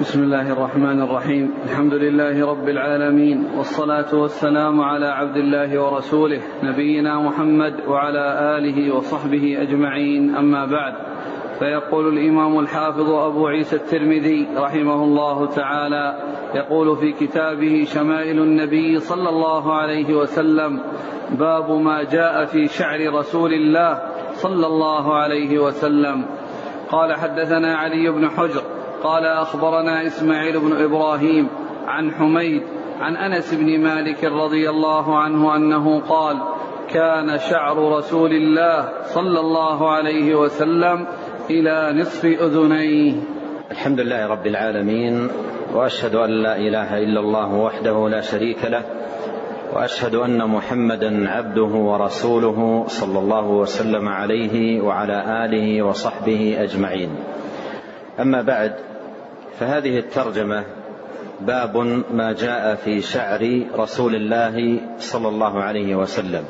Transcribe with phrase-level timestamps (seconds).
[0.00, 1.54] بسم الله الرحمن الرحيم.
[1.64, 9.62] الحمد لله رب العالمين والصلاة والسلام على عبد الله ورسوله نبينا محمد وعلى آله وصحبه
[9.62, 10.34] أجمعين.
[10.36, 10.94] أما بعد
[11.58, 16.18] فيقول الإمام الحافظ أبو عيسى الترمذي رحمه الله تعالى
[16.54, 20.80] يقول في كتابه شمائل النبي صلى الله عليه وسلم
[21.30, 23.98] باب ما جاء في شعر رسول الله
[24.32, 26.24] صلى الله عليه وسلم.
[26.90, 28.62] قال حدثنا علي بن حجر
[29.02, 31.48] قال أخبرنا إسماعيل بن إبراهيم
[31.86, 32.62] عن حميد
[33.00, 36.36] عن أنس بن مالك رضي الله عنه أنه قال
[36.88, 41.06] كان شعر رسول الله صلى الله عليه وسلم
[41.50, 43.14] إلى نصف أذنيه.
[43.70, 45.28] الحمد لله رب العالمين
[45.74, 48.82] وأشهد أن لا إله إلا الله وحده لا شريك له
[49.72, 57.10] وأشهد أن محمدا عبده ورسوله صلى الله وسلم عليه وعلى آله وصحبه أجمعين.
[58.20, 58.89] أما بعد
[59.58, 60.64] فهذه الترجمة
[61.40, 61.76] باب
[62.12, 66.44] ما جاء في شعر رسول الله صلى الله عليه وسلم.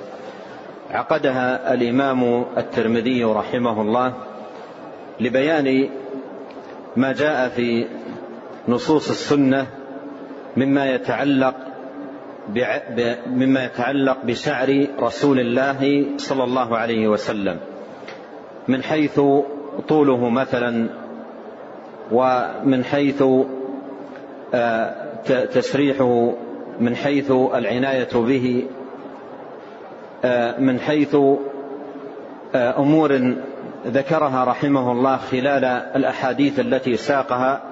[0.90, 4.12] عقدها الإمام الترمذي رحمه الله
[5.20, 5.88] لبيان
[6.96, 7.86] ما جاء في
[8.68, 9.66] نصوص السنة
[10.56, 11.54] مما يتعلق
[13.26, 17.56] مما يتعلق بشعر رسول الله صلى الله عليه وسلم.
[18.68, 19.20] من حيث
[19.88, 20.88] طوله مثلا
[22.12, 23.24] ومن حيث
[25.54, 26.32] تسريحه
[26.80, 28.66] من حيث العناية به
[30.58, 31.16] من حيث
[32.54, 33.34] أمور
[33.86, 35.64] ذكرها رحمه الله خلال
[35.96, 37.62] الأحاديث التي ساقها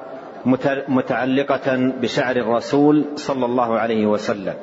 [0.89, 4.55] متعلقة بشعر الرسول صلى الله عليه وسلم.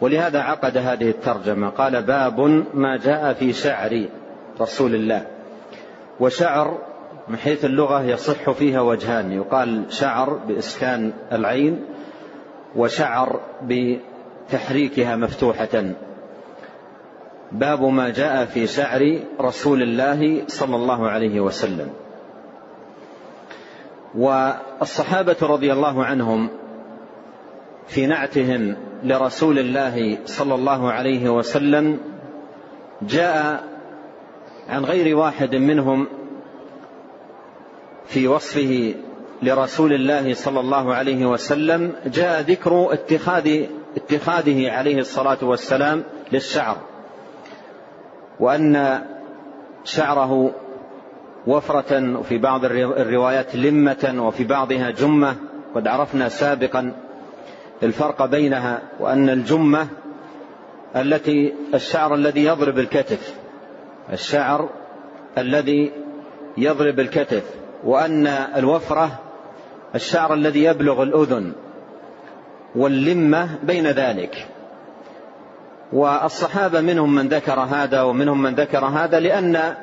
[0.00, 2.40] ولهذا عقد هذه الترجمة قال باب
[2.74, 4.06] ما جاء في شعر
[4.60, 5.26] رسول الله
[6.20, 6.78] وشعر
[7.28, 9.32] من حيث اللغة يصح فيها وجهان.
[9.32, 11.84] يقال شعر بإسكان العين
[12.76, 15.94] وشعر بتحريكها مفتوحة.
[17.52, 21.90] باب ما جاء في شعر رسول الله صلى الله عليه وسلم.
[24.14, 26.48] والصحابة رضي الله عنهم
[27.86, 31.98] في نعتهم لرسول الله صلى الله عليه وسلم
[33.02, 33.64] جاء
[34.68, 36.06] عن غير واحد منهم
[38.06, 38.94] في وصفه
[39.42, 43.64] لرسول الله صلى الله عليه وسلم جاء ذكر اتخاذ
[43.96, 46.76] اتخاذه عليه الصلاة والسلام للشعر.
[48.40, 49.02] وأن
[49.84, 50.50] شعره
[51.46, 55.36] وفرة وفي بعض الروايات لمة وفي بعضها جمة
[55.74, 56.92] قد عرفنا سابقا
[57.82, 59.88] الفرق بينها وأن الجمة
[60.96, 63.34] التي الشعر الذي يضرب الكتف.
[64.12, 64.68] الشعر
[65.38, 65.92] الذي
[66.56, 67.65] يضرب الكتف.
[67.86, 69.18] وأن الوفرة
[69.94, 71.52] الشعر الذي يبلغ الأذن
[72.76, 74.48] واللمة بين ذلك.
[75.92, 79.74] والصحابة منهم من ذكر هذا ومنهم من ذكر هذا لأن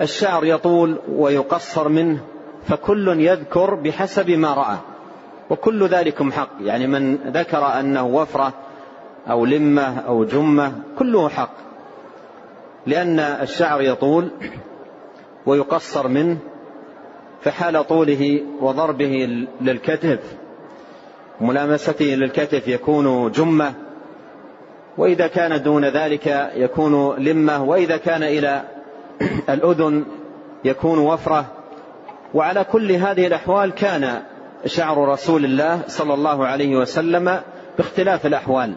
[0.00, 2.20] الشعر يطول ويقصر منه
[2.68, 4.76] فكل يذكر بحسب ما رأى
[5.50, 6.50] وكل ذلكم حق.
[6.60, 8.52] يعني من ذكر أنه وفرة
[9.30, 11.54] أو لمة أو جمة كله حق.
[12.86, 14.30] لأن الشعر يطول
[15.46, 16.38] ويقصر منه
[17.42, 20.20] فحال طوله وضربه للكتف.
[21.40, 23.74] ملامسته للكتف يكون جمة
[24.98, 28.62] وإذا كان دون ذلك يكون لمة وإذا كان إلى
[29.54, 30.04] الأذن
[30.64, 31.46] يكون وفرة.
[32.34, 34.22] وعلى كل هذه الأحوال كان
[34.66, 37.40] شعر رسول الله صلى الله عليه وسلم
[37.78, 38.72] باختلاف الأحوال.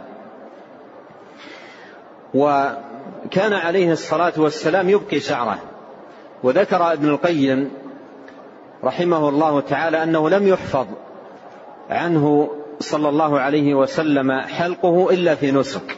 [2.34, 5.60] وكان عليه الصلاة والسلام يبقي شعره.
[6.44, 7.72] وذكر ابن القيم
[8.84, 10.88] رحمه الله تعالى أنه لم يحفظ
[11.90, 15.98] عنه صلى الله عليه وسلم حلقه إلا في نسك.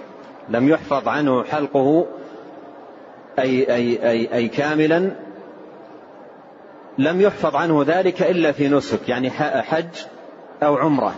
[0.49, 2.05] لم يحفظ عنه حلقه
[3.39, 5.11] أي أي أي, أي كاملا.
[6.97, 10.05] لم يحفظ عنه ذلك إلا في نسك يعني حج
[10.63, 11.13] أو عمرة.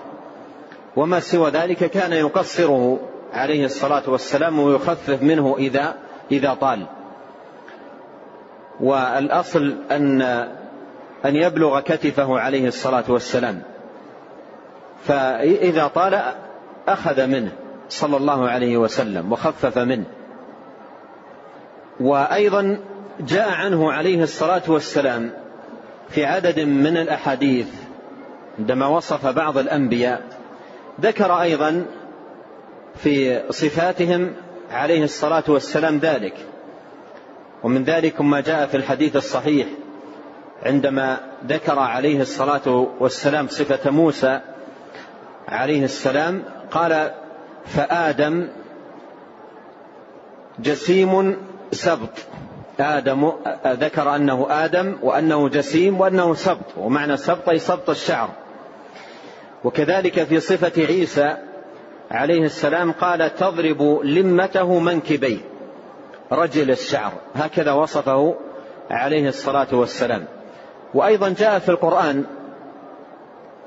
[0.96, 3.00] وما سوى ذلك كان يقصره
[3.34, 5.96] عليه الصلاة والسلام ويخفف منه إذا
[6.32, 6.86] إذا طال.
[8.80, 10.22] والأصل أن
[11.26, 13.62] أن يبلغ كتفه عليه الصلاة والسلام.
[15.06, 16.22] فإذا طال
[16.88, 17.52] أخذ منه
[17.90, 20.06] صلى الله عليه وسلم وخفف منه.
[22.00, 22.80] وأيضا
[23.20, 25.32] جاء عنه عليه الصلاة والسلام
[26.10, 27.68] في عدد من الأحاديث
[28.60, 30.22] عندما وصف بعض الأنبياء
[31.02, 31.86] ذكر أيضا
[32.96, 34.34] في صفاتهم
[34.72, 36.34] عليه الصلاة والسلام ذلك.
[37.64, 39.68] ومن ذلك ما جاء في الحديث الصحيح.
[40.66, 44.40] عندما ذكر عليه الصلاة والسلام صفة موسى
[45.48, 47.12] عليه السلام قال
[47.66, 48.48] فآدم
[50.60, 51.38] جسيم
[51.72, 52.10] سبط.
[52.80, 53.32] آدم
[53.68, 58.30] ذكر أنه آدم وأنه جسيم وأنه سبط ومعنى سبط أي سبط الشعر.
[59.64, 61.38] وكذلك في صفة عيسى
[62.12, 65.38] عليه السلام قال تضرب لمته منكبيه
[66.32, 67.14] رجل الشعر.
[67.36, 68.36] هكذا وصفه
[68.90, 70.26] عليه الصلاة والسلام.
[70.94, 72.24] وأيضا جاء في القرآن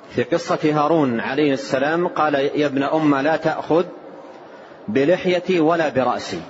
[0.08, 3.84] في قصة هارون عليه السلام قال يا ابن أم لا تأخذ
[4.88, 6.40] بلحيتي ولا برأسي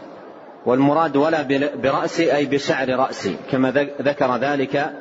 [0.67, 1.43] والمراد ولا
[1.75, 3.71] برأسي أي بشعر رأسي كما
[4.01, 4.93] ذكر ذلك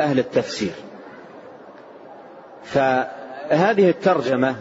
[0.00, 0.72] أهل التفسير.
[2.64, 4.56] فهذه الترجمة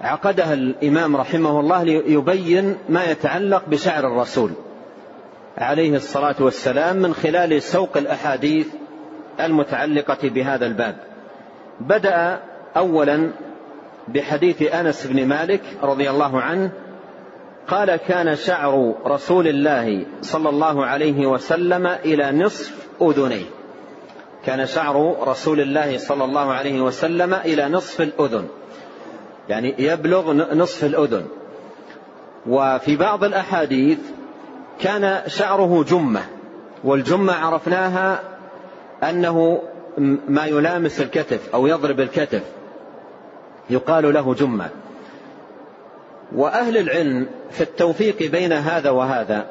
[0.00, 4.50] عقدها الإمام رحمه الله ليبين ما يتعلق بشعر الرسول
[5.58, 8.66] عليه الصلاة والسلام من خلال سوق الأحاديث
[9.46, 10.96] المتعلقة بهذا الباب.
[11.80, 12.40] بدأ
[12.76, 13.30] أولا
[14.08, 16.70] بحديث أنس بن مالك رضي الله عنه
[17.68, 23.46] قال كان شعر رسول الله صلى الله عليه وسلم إلى نصف أذنيه.
[24.44, 28.48] كان شعر رسول الله صلى الله عليه وسلم إلى نصف الأذن
[29.48, 31.26] يعني يبلغ نصف الأذن.
[32.46, 33.98] وفي بعض الأحاديث
[34.80, 36.22] كان شعره جمة
[36.84, 38.29] والجمة عرفناها
[39.02, 39.62] أنه
[40.28, 42.42] ما يلامس الكتف أو يضرب الكتف
[43.70, 44.68] يقال له جمة.
[46.32, 49.46] وأهل العلم في التوفيق بين هذا وهذا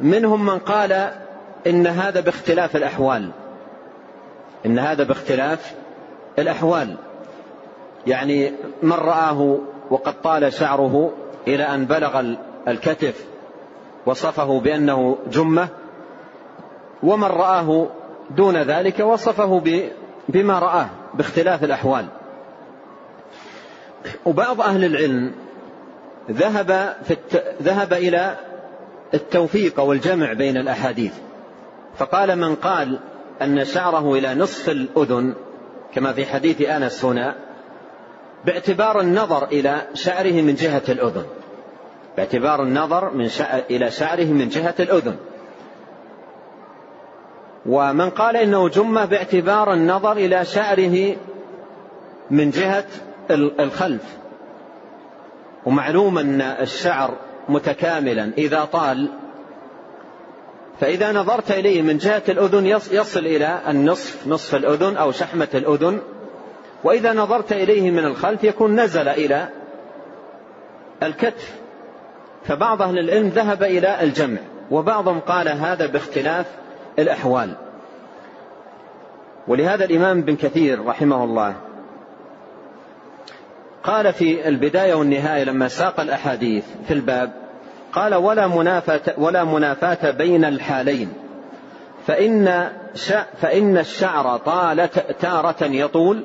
[0.00, 1.10] منهم من قال
[1.66, 3.30] إن هذا باختلاف الأحوال.
[4.66, 5.74] إن هذا باختلاف
[6.38, 6.96] الأحوال.
[8.06, 9.58] يعني من رآه
[9.90, 11.12] وقد طال شعره
[11.46, 12.34] إلى أن بلغ
[12.68, 13.24] الكتف
[14.06, 15.68] وصفه بأنه جمة
[17.02, 17.88] ومن رآه
[18.30, 19.62] دون ذلك وصفه
[20.28, 22.06] بما رآه باختلاف الأحوال.
[24.26, 25.32] وبعض أهل العلم
[26.30, 27.54] ذهب, في الت...
[27.62, 28.36] ذهب إلى
[29.14, 31.12] التوفيق والجمع بين الأحاديث.
[31.96, 32.98] فقال من قال
[33.42, 35.34] أن شعره إلى نصف الأذن
[35.94, 37.34] كما في حديث أنس هنا
[38.44, 41.24] باعتبار النظر إلى شعره من جهة الأذن.
[42.16, 45.16] باعتبار النظر من شعر إلى شعره من جهة الأذن.
[47.68, 51.16] ومن قال إنه جمة باعتبار النظر إلى شعره
[52.30, 52.84] من جهة
[53.60, 54.02] الخلف.
[55.66, 57.14] ومعلوم أن الشعر
[57.48, 58.30] متكاملا.
[58.38, 59.08] إذا طال
[60.80, 66.00] فإذا نظرت إليه من جهة الأذن يصل إلى النصف نصف الأذن أو شحمة الأذن.
[66.84, 69.48] وإذا نظرت إليه من الخلف يكون نزل إلى
[71.02, 71.54] الكتف.
[72.44, 74.38] فبعض أهل العلم ذهب إلى الجمع
[74.70, 76.46] وبعضهم قال هذا باختلاف
[76.98, 77.54] الأحوال.
[79.48, 81.54] ولهذا الإمام بن كثير رحمه الله
[83.84, 87.32] قال في البداية والنهاية لما ساق الأحاديث في الباب
[87.92, 91.12] قال ولا منافاة, ولا منافاة بين الحالين
[92.06, 92.68] فإن,
[93.40, 94.88] فإن الشعر طال
[95.20, 96.24] تارة يطول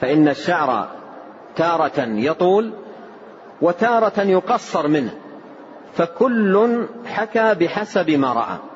[0.00, 0.88] فإن الشعر
[1.56, 2.72] تارة يطول
[3.62, 5.14] وتارة يقصر منه
[5.94, 8.71] فكل حكى بحسب ما رأى.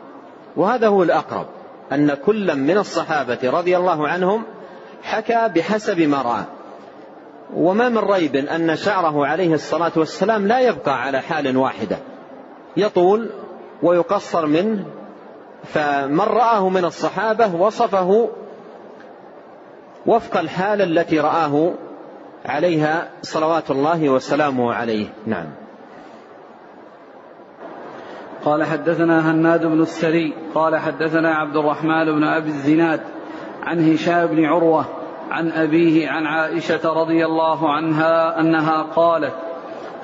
[0.56, 1.46] وهذا هو الأقرب
[1.92, 4.42] أن كلا من الصحابة رضي الله عنهم
[5.02, 6.44] حكى بحسب ما رأى.
[7.54, 11.98] وما من ريب أن شعره عليه الصلاة والسلام لا يبقى على حال واحدة.
[12.76, 13.30] يطول
[13.82, 14.84] ويقصر منه
[15.64, 18.28] فمن رآه من الصحابة وصفه
[20.06, 21.72] وفق الحالة التي رآه
[22.44, 25.06] عليها صلوات الله وسلامه عليه.
[25.26, 25.65] نعم.
[28.46, 33.00] قال حدثنا هناد بن السري قال حدثنا عبد الرحمن بن أبي الزناد
[33.62, 34.84] عن هشام بن عروة
[35.30, 39.34] عن أبيه عن عائشة رضي الله عنها أنها قالت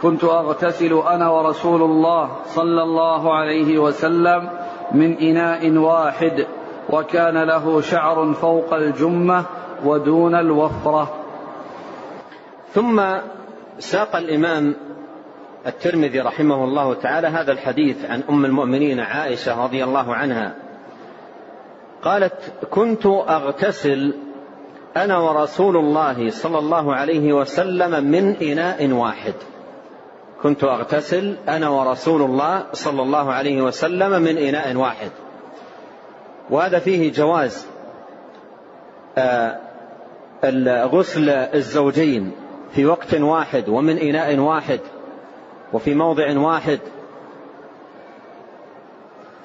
[0.03, 4.49] كنت أغتسل أنا ورسول الله صلى الله عليه وسلم
[4.93, 6.47] من إناء واحد
[6.91, 9.45] وكان له شعر فوق الجمة
[9.85, 11.13] ودون الوفرة.
[12.73, 13.03] ثم
[13.79, 14.75] ساق الإمام
[15.67, 20.55] الترمذي رحمه الله تعالى هذا الحديث عن أم المؤمنين عائشة رضي الله عنها.
[22.03, 24.15] قالت كنت أغتسل
[24.97, 29.35] أنا ورسول الله صلى الله عليه وسلم من إناء واحد.
[30.43, 35.11] كنت أغتسل أنا ورسول الله صلى الله عليه وسلم من إناء واحد.
[36.51, 37.67] وهذا فيه جواز
[39.19, 39.59] آه،
[40.87, 42.33] غسل الزوجين
[42.73, 44.81] في وقت واحد ومن إناء واحد.
[45.73, 46.79] وفي موضع واحد.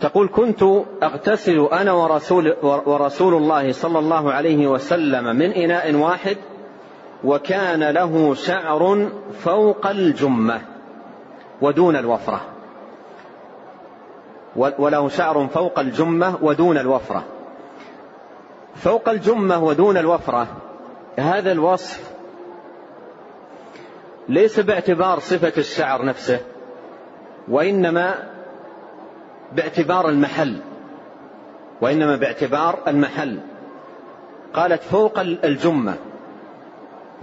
[0.02, 0.64] تقول كنت
[1.04, 6.38] أغتسل أنا ورسول ورسول الله صلى الله عليه وسلم من إناء واحد
[7.24, 10.62] وكان له شعر فوق الجمة
[11.62, 12.42] ودون الوفرة.
[14.56, 17.24] وله شعر فوق الجمة ودون الوفرة.
[18.76, 20.48] فوق الجمة ودون الوفرة
[21.20, 22.17] هذا الوصف
[24.30, 26.40] ليس باعتبار صفة الشعر نفسه
[27.48, 28.30] وإنما
[29.56, 30.58] باعتبار المحل
[31.82, 33.40] وإنما باعتبار المحل.
[34.54, 35.96] قالت فوق الجمة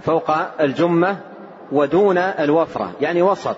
[0.01, 0.31] فوق
[0.61, 1.17] الجمة
[1.71, 3.57] ودون الوفرة يعني وسط.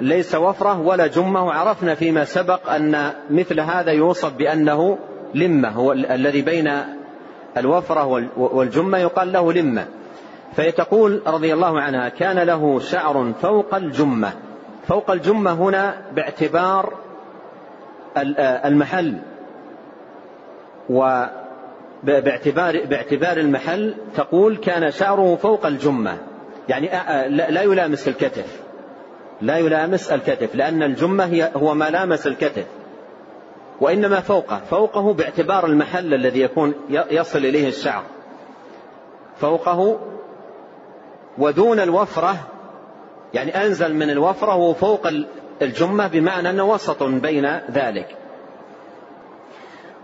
[0.00, 4.98] ليس وفرة ولا جمة وعرفنا فيما سبق أن مثل هذا يوصف بأنه
[5.34, 6.72] لمة هو الذي بين
[7.56, 9.86] الوفرة والجمة يقال له لمة.
[10.56, 14.32] فيتقول رضي الله عنها كان له شعر فوق الجمة.
[14.88, 16.92] فوق الجمة هنا باعتبار
[18.64, 19.18] المحل.
[20.90, 26.18] وباعتبار باعتبار المحل تقول كان شعره فوق الجمة.
[26.68, 26.88] يعني
[27.28, 28.62] لا يلامس الكتف.
[29.40, 32.66] لا يلامس الكتف لأن الجمة هي هو ما لامس الكتف.
[33.80, 34.60] وإنما فوقه.
[34.70, 38.02] فوقه باعتبار المحل الذي يكون يصل إليه الشعر.
[39.36, 39.98] فوقه
[41.38, 42.36] ودون الوفرة
[43.34, 45.08] يعني أنزل من الوفرة وفوق
[45.62, 48.16] الجمة بمعنى أنه وسط بين ذلك.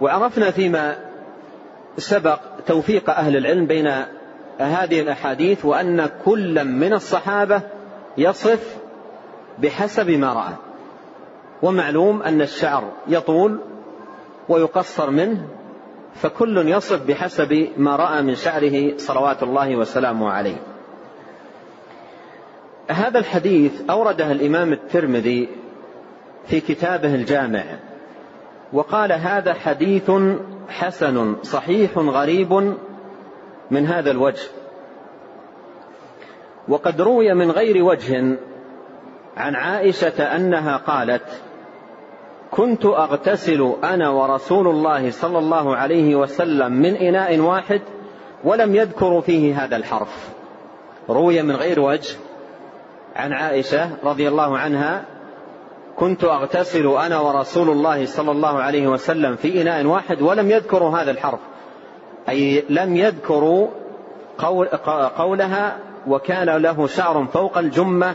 [0.01, 0.97] وعرفنا فيما
[1.97, 3.87] سبق توفيق أهل العلم بين
[4.59, 7.61] هذه الأحاديث وأن كل من الصحابة
[8.19, 8.77] يصف
[9.59, 10.53] بحسب ما رأى.
[11.63, 13.61] ومعلوم أن الشعر يطول
[14.49, 15.49] ويقصر منه
[16.15, 20.78] فكل يصف بحسب ما رأى من شعره صلوات الله وسلامه عليه.
[22.91, 25.49] هذا الحديث أورده الإمام الترمذي
[26.47, 27.65] في كتابه الجامع
[28.73, 30.11] وقال هذا حديث
[30.69, 32.75] حسن صحيح غريب
[33.71, 34.49] من هذا الوجه.
[36.69, 38.37] وقد روي من غير وجه
[39.37, 41.43] عن عائشة أنها قالت
[42.51, 47.81] كنت أغتسل أنا ورسول الله صلى الله عليه وسلم من إناء واحد
[48.45, 50.29] ولم يذكروا فيه هذا الحرف.
[51.09, 52.17] روي من غير وجه
[53.19, 55.05] عن عائشة رضي الله عنها
[55.97, 61.11] كنت أغتسل أنا ورسول الله صلى الله عليه وسلم في إناء واحد ولم يذكروا هذا
[61.11, 61.41] الحرف.
[62.29, 63.69] أي لم يذكروا
[64.39, 64.67] قول
[65.17, 68.15] قولها وكان له شعر فوق الجمة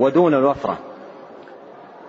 [0.00, 0.78] ودون الوفرة.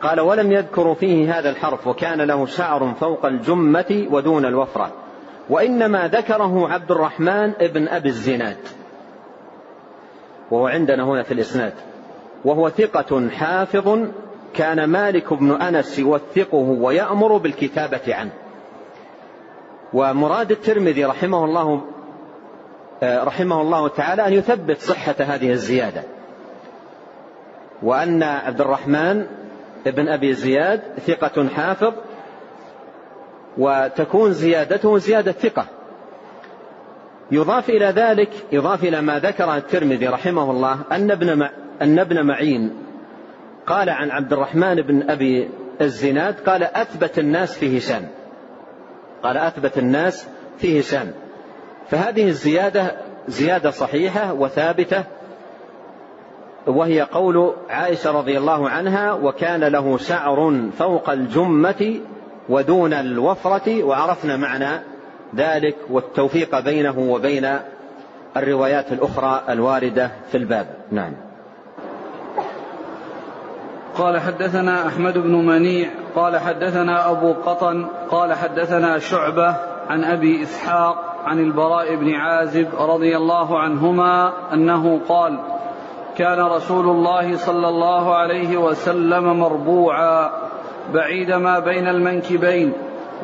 [0.02, 4.92] قال ولم يذكروا فيه هذا الحرف وكان له شعر فوق الجمة ودون الوفرة.
[5.50, 8.58] وإنما ذكره عبد الرحمن ابن أبي الزناد.
[10.52, 11.74] وهو عندنا هنا في الإسناد.
[12.48, 14.00] وهو ثقة حافظ
[14.54, 18.32] كان مالك بن أنس يوثقه ويأمر بالكتابة عنه.
[19.94, 21.82] ومراد الترمذي رحمه الله
[23.04, 26.04] رحمه الله تعالى أن يثبت صحة هذه الزيادة.
[27.84, 29.26] وأن عبد الرحمن
[29.88, 31.94] ابن أبي زياد ثقة حافظ
[33.58, 35.66] وتكون زيادته زيادة ثقة.
[37.32, 41.50] يضاف إلى ذلك يضاف إلى ما ذكر الترمذي رحمه الله أن ابن
[41.82, 42.74] أن ابن معين
[43.68, 45.50] قال عن عبد الرحمن بن أبي
[45.82, 48.08] الزناد قال أثبت الناس في هشام.
[49.24, 51.14] قال أثبت الناس في هشام.
[51.90, 52.92] فهذه الزيادة
[53.28, 55.04] زيادة صحيحة وثابتة
[56.68, 62.00] وهي قول عائشة رضي الله عنها وكان له شعر فوق الجمة
[62.50, 64.82] ودون الوفرة وعرفنا معنى
[65.36, 67.60] ذلك والتوفيق بينه وبين
[68.38, 70.68] الروايات الأخرى الواردة في الباب.
[70.92, 71.27] نعم.
[73.98, 79.56] قال حدثنا أحمد بن منيع قال حدثنا أبو قطن قال حدثنا شعبة
[79.90, 85.40] عن أبي إسحاق عن البراء بن عازب رضي الله عنهما أنه قال
[86.18, 90.32] كان رسول الله صلى الله عليه وسلم مربوعا
[90.94, 92.74] بعيد ما بين المنكبين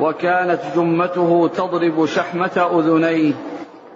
[0.01, 3.33] وكانت جمته تضرب شحمة أذنيه.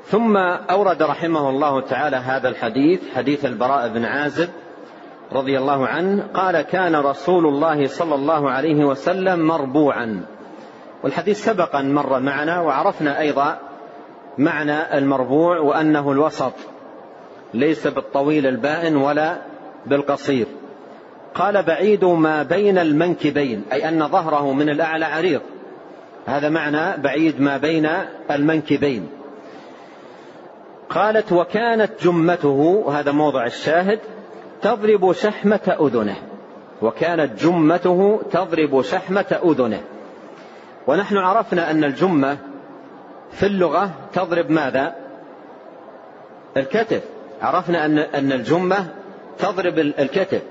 [0.05, 0.37] ثم
[0.71, 4.49] أورد رحمه الله تعالى هذا الحديث حديث البراء بن عازب
[5.31, 10.25] رضي الله عنه قال كان رسول الله صلى الله عليه وسلم مربوعا.
[11.03, 13.59] والحديث سبق ان مر معنا وعرفنا أيضا
[14.37, 16.53] معنى المربوع وأنه الوسط
[17.53, 19.37] ليس بالطويل البائن ولا
[19.85, 20.45] بالقصير.
[21.35, 25.41] قال بعيد ما بين المنكبين أي أن ظهره من الأعلى عريض.
[26.25, 27.89] هذا معنى بعيد ما بين
[28.31, 29.09] المنكبين.
[30.89, 33.99] قالت وكانت جمته هذا موضع الشاهد
[34.61, 36.15] تضرب شحمة أذنه
[36.81, 39.81] وكانت جمته تضرب شحمة أذنه.
[40.87, 42.37] ونحن عرفنا أن الجمة
[43.31, 44.95] في اللغة تضرب ماذا؟
[46.57, 47.01] الكتف.
[47.41, 48.85] عرفنا أن أن الجمة
[49.39, 50.41] تضرب الكتف.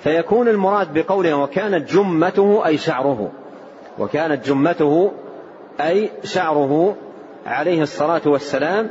[0.00, 3.30] فيكون المراد بقوله وكانت جمته أي شعره.
[3.98, 5.12] وكانت جمته
[5.80, 6.96] أي شعره
[7.46, 8.90] عليه الصلاة والسلام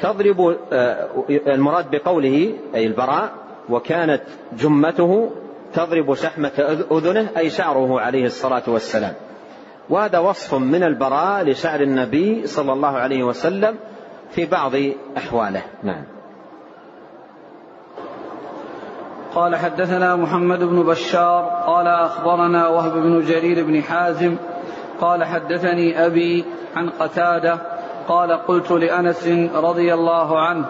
[0.00, 3.30] تضرب آه، المراد بقوله أي البراء
[3.68, 5.30] وكانت جمته
[5.74, 9.12] تضرب شحمة أذنه أي شعره عليه الصلاة والسلام.
[9.90, 13.76] وهذا وصف من البراء لشعر النبي صلى الله عليه وسلم
[14.30, 14.72] في بعض
[15.16, 15.62] أحواله.
[15.82, 16.04] نعم.
[19.34, 24.36] قال حدثنا محمد بن بشار قال أخبرنا وهب بن جرير بن حازم
[25.00, 26.44] قال حدثني أبي
[26.76, 27.77] عن قتادة
[28.08, 30.66] قال قلت لأنس رضي الله عنه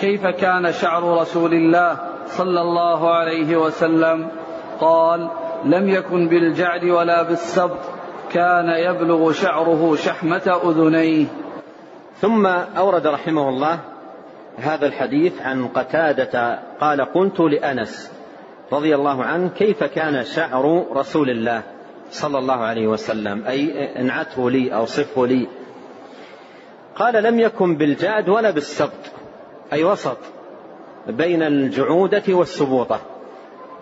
[0.00, 4.28] كيف كان شعر رسول الله صلى الله عليه وسلم؟
[4.80, 5.30] قال
[5.64, 7.80] لم يكن بالجعد ولا بالسبط
[8.30, 11.26] كان يبلغ شعره شحمة أذنيه.
[12.20, 12.46] ثم
[12.78, 13.78] أورد رحمه الله
[14.56, 18.12] هذا الحديث عن قتادة قال قلت لأنس
[18.72, 21.62] رضي الله عنه كيف كان شعر رسول الله
[22.10, 25.57] صلى الله عليه وسلم؟ أي انعته لي أو صفه لي.
[26.98, 29.12] قال لم يكن بالجاد ولا بالسبط
[29.72, 30.16] أي وسط
[31.06, 33.00] بين الجعودة والسبوطة.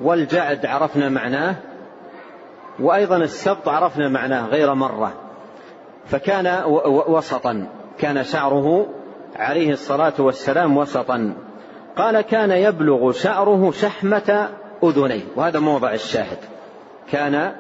[0.01, 1.57] والجعد عرفنا معناه
[2.81, 5.13] وأيضا السبط عرفنا معناه غير مرة.
[6.07, 6.63] فكان
[7.09, 7.69] وسطا
[7.99, 8.87] كان شعره
[9.37, 11.35] عليه الصلاة والسلام وسطا.
[11.97, 14.49] قال كان يبلغ شعره شحمة
[14.85, 16.39] أذنيه وهذا موضع الشاهد.
[17.13, 17.53] كان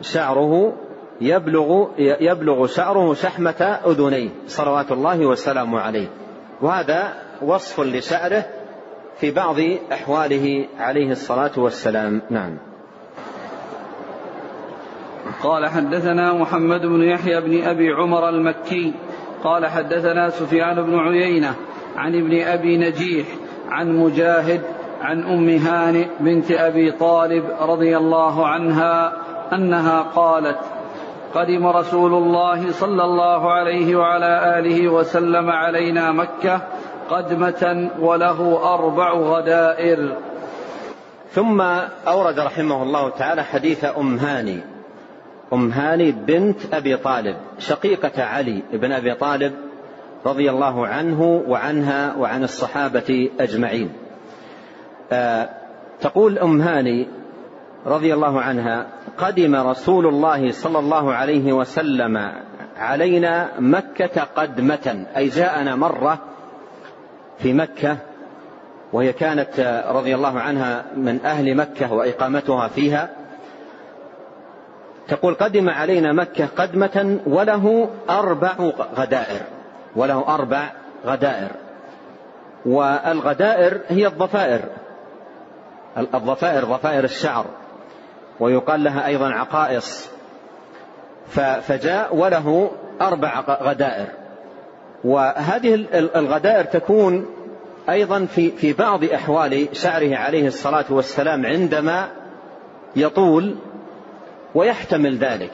[0.00, 0.72] شعره
[1.20, 6.08] يبلغ يبلغ شعره شحمة أذنيه صلوات الله وسلامه عليه.
[6.62, 8.44] وهذا وصف لشعره
[9.20, 9.56] في بعض
[9.92, 12.22] أحواله عليه الصلاة والسلام.
[12.30, 12.58] نعم.
[15.42, 18.94] قال حدثنا محمد بن يحيى بن أبي عمر المكي
[19.44, 21.54] قال حدثنا سفيان بن عيينة
[21.96, 23.26] عن ابن أبي نجيح
[23.68, 24.60] عن مجاهد
[25.00, 29.12] عن أم هانئ بنت أبي طالب رضي الله عنها
[29.52, 30.58] أنها قالت
[31.36, 36.60] قدم رسول الله صلى الله عليه وعلى آله وسلم علينا مكة
[37.10, 38.38] قدمة وله
[38.74, 40.16] أربع غدائر.
[41.30, 41.60] ثم
[42.08, 44.60] أورد رحمه الله تعالى حديث أم هاني.
[45.52, 49.52] أم هاني بنت أبي طالب شقيقة علي بن أبي طالب
[50.26, 53.92] رضي الله عنه وعنها وعن الصحابة أجمعين.
[55.12, 55.48] آه
[56.00, 57.08] تقول أم هاني
[57.86, 58.86] رضي الله عنها
[59.18, 62.32] قدم رسول الله صلى الله عليه وسلم
[62.76, 65.06] علينا مكة قدمة.
[65.16, 66.18] أي جاءنا مرة
[67.38, 67.96] في مكة
[68.92, 73.08] وهي كانت رضي الله عنها من أهل مكة وإقامتها فيها.
[75.08, 78.54] تقول قدم علينا مكة قدمة وله أربع
[78.96, 79.40] غدائر
[79.96, 80.72] وله أربع
[81.06, 81.50] غدائر.
[82.66, 84.60] والغدائر هي الضفائر
[85.96, 87.46] الضفائر ضفائر الشعر.
[88.40, 90.10] ويقال لها أيضا عقائص.
[91.62, 92.70] فجاء وله
[93.00, 94.06] أربع غدائر.
[95.04, 97.26] وهذه الغدائر تكون
[97.90, 102.08] أيضا في في بعض أحوال شعره عليه الصلاة والسلام عندما
[102.96, 103.56] يطول
[104.54, 105.52] ويحتمل ذلك.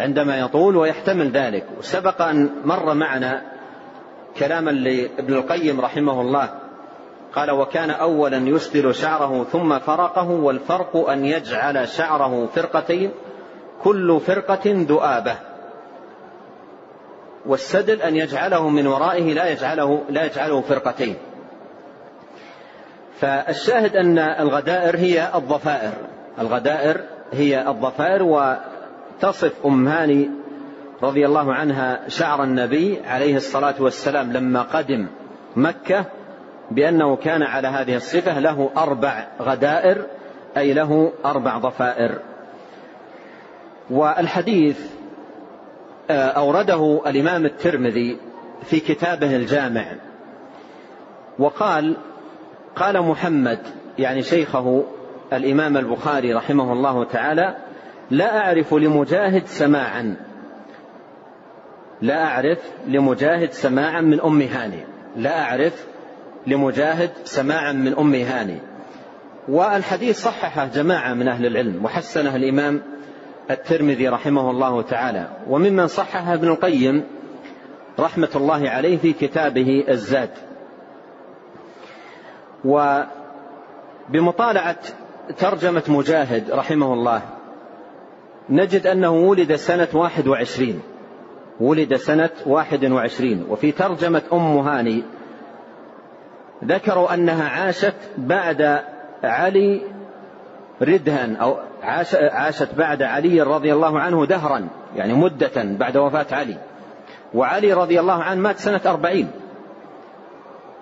[0.00, 1.64] عندما يطول ويحتمل ذلك.
[1.78, 3.42] وسبق أن مر معنا
[4.38, 6.63] كلاما لابن القيم رحمه الله.
[7.34, 13.10] قال وكان أولا يسدل شعره ثم فرقه والفرق أن يجعل شعره فرقتين
[13.82, 15.36] كل فرقة ذؤابة.
[17.46, 21.16] والسدل أن يجعله من ورائه لا يجعله لا يجعله فرقتين.
[23.20, 25.92] فالشاهد أن الغدائر هي الضفائر
[26.38, 27.00] الغدائر
[27.32, 30.30] هي الضفائر وتصف أم هاني
[31.02, 35.06] رضي الله عنها شعر النبي عليه الصلاة والسلام لما قدم
[35.56, 36.04] مكة
[36.70, 40.06] بأنه كان على هذه الصفة له أربع غدائر
[40.56, 42.18] أي له أربع ضفائر
[43.90, 44.78] والحديث
[46.10, 48.18] آه، أورده الإمام الترمذي
[48.64, 49.84] في كتابه الجامع.
[51.38, 51.96] وقال
[52.76, 53.58] قال محمد
[53.98, 54.84] يعني شيخه
[55.32, 57.56] الإمام البخاري رحمه الله تعالى
[58.10, 60.16] لا أعرف لمجاهد سماعا.
[62.02, 64.84] لا أعرف لمجاهد سماعا من أم هاني.
[65.16, 65.86] لا أعرف
[66.46, 68.58] لمجاهد سماعا من أم هاني.
[69.48, 72.82] والحديث صححه جماعة من أهل العلم وحسنه الإمام
[73.50, 75.28] الترمذي رحمه الله تعالى.
[75.48, 77.04] وممن صححه ابن القيم
[78.00, 80.30] رحمة الله عليه في كتابه الزاد.
[84.10, 84.78] وبمطالعة
[85.38, 87.22] ترجمة مجاهد رحمه الله
[88.50, 90.80] نجد أنه ولد سنة واحد وعشرين.
[91.60, 93.46] ولد سنة واحد وعشرين.
[93.50, 95.02] وفي ترجمة أم هاني
[96.64, 98.80] ذكروا أنها عاشت بعد
[99.24, 99.82] علي
[100.82, 101.56] ردها أو
[102.12, 106.56] عاشت بعد علي رضي الله عنه دهرا يعني مدة بعد وفاة علي.
[107.34, 109.30] وعلي رضي الله عنه مات سنة أربعين.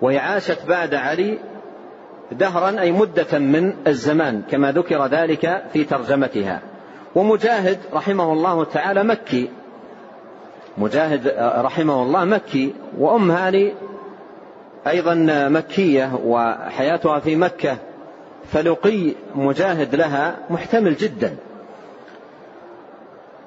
[0.01, 1.37] وهي عاشت بعد علي
[2.31, 6.61] دهرا أي مدة من الزمان كما ذكر ذلك في ترجمتها.
[7.15, 9.49] ومجاهد رحمه الله تعالى مكي
[10.77, 13.73] مجاهد رحمه الله مكي وأم هاني
[14.87, 15.15] أيضا
[15.49, 17.77] مكية وحياتها في مكة
[18.51, 21.35] فلقي مجاهد لها محتمل جدا.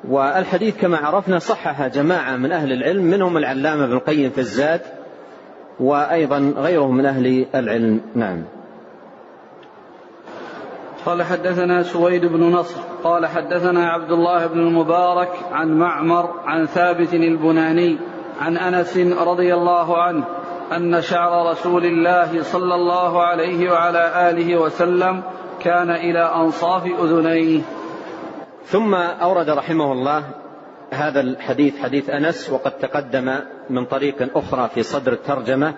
[0.08, 4.80] والحديث كما عرفنا صحح جماعة من أهل العلم منهم العلامة ابن القيم في الزاد
[5.80, 8.00] وأيضا غيره من أهل العلم.
[8.14, 8.44] نعم.
[11.06, 17.14] قال حدثنا سويد بن نصر قال حدثنا عبد الله بن المبارك عن معمر عن ثابت
[17.14, 17.98] البناني
[18.40, 20.24] عن أنس رضي الله عنه
[20.72, 25.22] أن شعر رسول الله صلى الله عليه وعلى آله وسلم
[25.60, 27.60] كان إلى أنصاف أذنيه.
[28.64, 30.24] ثم أورد رحمه الله
[30.92, 33.34] هذا الحديث حديث أنس وقد تقدم
[33.70, 35.74] من طريق أخرى في صدر الترجمة.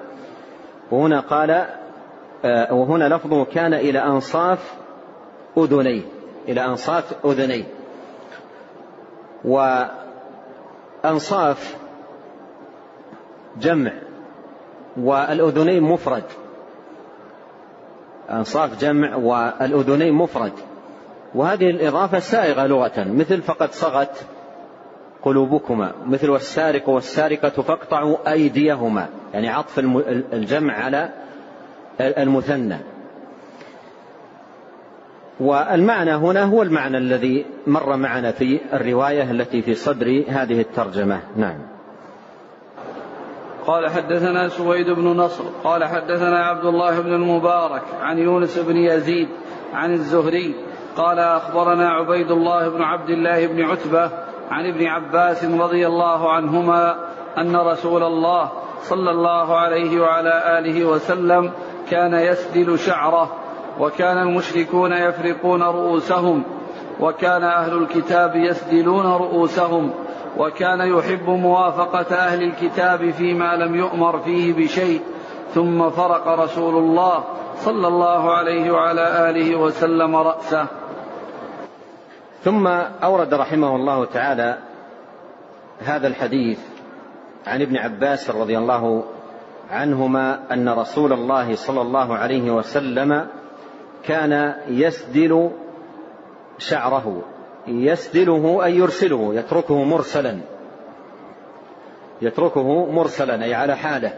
[0.91, 1.67] وهنا قال
[2.45, 4.75] آه، وهنا لفظه كان إلى أنصاف
[5.59, 6.03] أذنيه
[6.49, 7.65] إلى أنصاف أذنيه.
[11.05, 11.77] وأنصاف
[13.61, 13.93] جمع
[14.99, 16.25] والأذنين مفرد.
[18.31, 20.53] أنصاف جمع والأذنين مفرد.
[21.35, 24.27] وهذه الإضافة سائغة لغة مثل فقد صغت
[25.23, 29.79] قلوبكما مثل والسارق والسارقة فاقطعوا أيديهما يعني عطف
[30.33, 31.11] الجمع على
[32.01, 32.79] المثنى.
[35.41, 41.21] والمعنى هنا هو المعنى الذي مر معنا في الرواية التي في صدر هذه الترجمة.
[41.37, 41.78] نعم.
[43.69, 49.29] قال حدثنا سويد بن نصر قال حدثنا عبد الله بن المبارك عن يونس بن يزيد
[49.75, 50.55] عن الزهري
[50.97, 54.11] قال أخبرنا عبيد الله بن عبد الله بن عتبة
[54.51, 56.97] عن ابن عباس رضي الله عنهما
[57.39, 58.51] أن رسول الله
[58.81, 61.53] صلى الله عليه وعلى آله وسلم
[61.91, 63.37] كان يسدل شعره
[63.81, 66.43] وكان المشركون يفرقون رؤوسهم
[67.01, 69.91] وكان أهل الكتاب يسدلون رؤوسهم.
[70.39, 75.01] وكان يحب موافقة أهل الكتاب فيما لم يؤمر فيه بشيء
[75.55, 77.25] ثم فرق رسول الله
[77.57, 80.67] صلى الله عليه وعلى آله وسلم رأسه.
[82.45, 82.67] ثم
[83.03, 84.59] أورد رحمه الله تعالى
[85.79, 86.59] هذا الحديث
[87.47, 89.05] عن ابن عباس رضي الله
[89.71, 93.27] عنهما أن رسول الله صلى الله عليه وسلم
[94.05, 95.51] كان يسدل
[96.59, 97.23] شعره.
[97.69, 100.39] يسدله أي يرسله يتركه مرسلا.
[102.23, 104.13] يتركه مرسلا أي على حالة.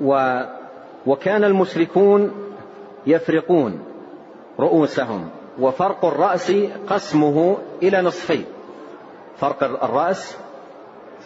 [0.00, 0.40] و
[1.06, 2.32] وكان المشركون
[3.06, 3.80] يفرقون
[4.60, 5.28] رؤوسهم
[5.60, 6.52] وفرق الرأس
[6.88, 8.44] قسمه إلى نصفين.
[9.36, 10.36] فرق الرأس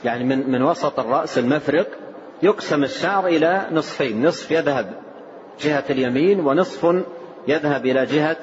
[0.04, 1.86] يعني من من وسط الرأس المفرق
[2.42, 4.26] يقسم الشعر إلى نصفين.
[4.26, 4.94] نصف يذهب
[5.60, 7.04] جهة اليمين ونصف
[7.48, 8.36] يذهب إلى جهة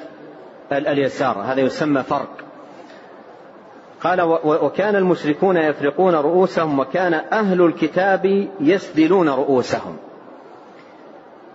[0.71, 1.41] اليسار.
[1.41, 2.29] هذا يسمى فرق.
[4.03, 9.97] قال وكان المشركون يفرقون رؤوسهم وكان أهل الكتاب يسدلون رؤوسهم.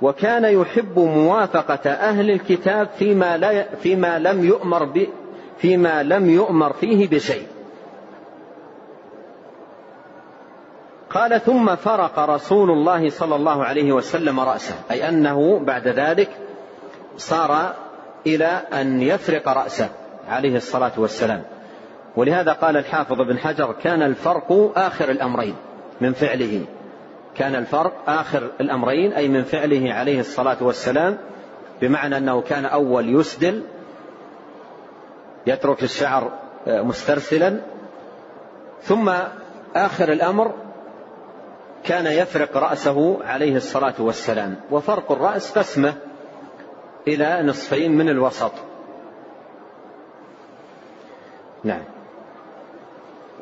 [0.03, 5.07] وكان يحب موافقة أهل الكتاب فيما, لا فيما لم يؤمر ب
[5.59, 7.46] فيما لم يؤمر فيه بشيء.
[11.14, 16.31] قال ثم فرق رسول الله صلى الله عليه وسلم رأسه أي أنه بعد ذلك
[17.16, 17.74] صار
[18.27, 19.89] إلى أن يفرق رأسه
[20.29, 21.43] عليه الصلاة والسلام.
[22.17, 25.55] ولهذا قال الحافظ بن حجر كان الفرق آخر الأمرين
[26.01, 26.65] من فعله.
[27.37, 31.19] كان الفرق آخر الأمرين أي من فعله عليه الصلاة والسلام
[31.81, 33.63] بمعنى أنه كان أول يسدل
[35.47, 36.33] يترك الشعر
[36.67, 37.61] مسترسلا.
[38.83, 39.13] ثم
[39.77, 40.53] آخر الأمر
[41.85, 44.57] كان يفرق رأسه عليه الصلاة والسلام.
[44.71, 45.95] وفرق الرأس قسمة.
[47.09, 48.53] إلى نصفين من الوسط.
[51.64, 51.83] نعم.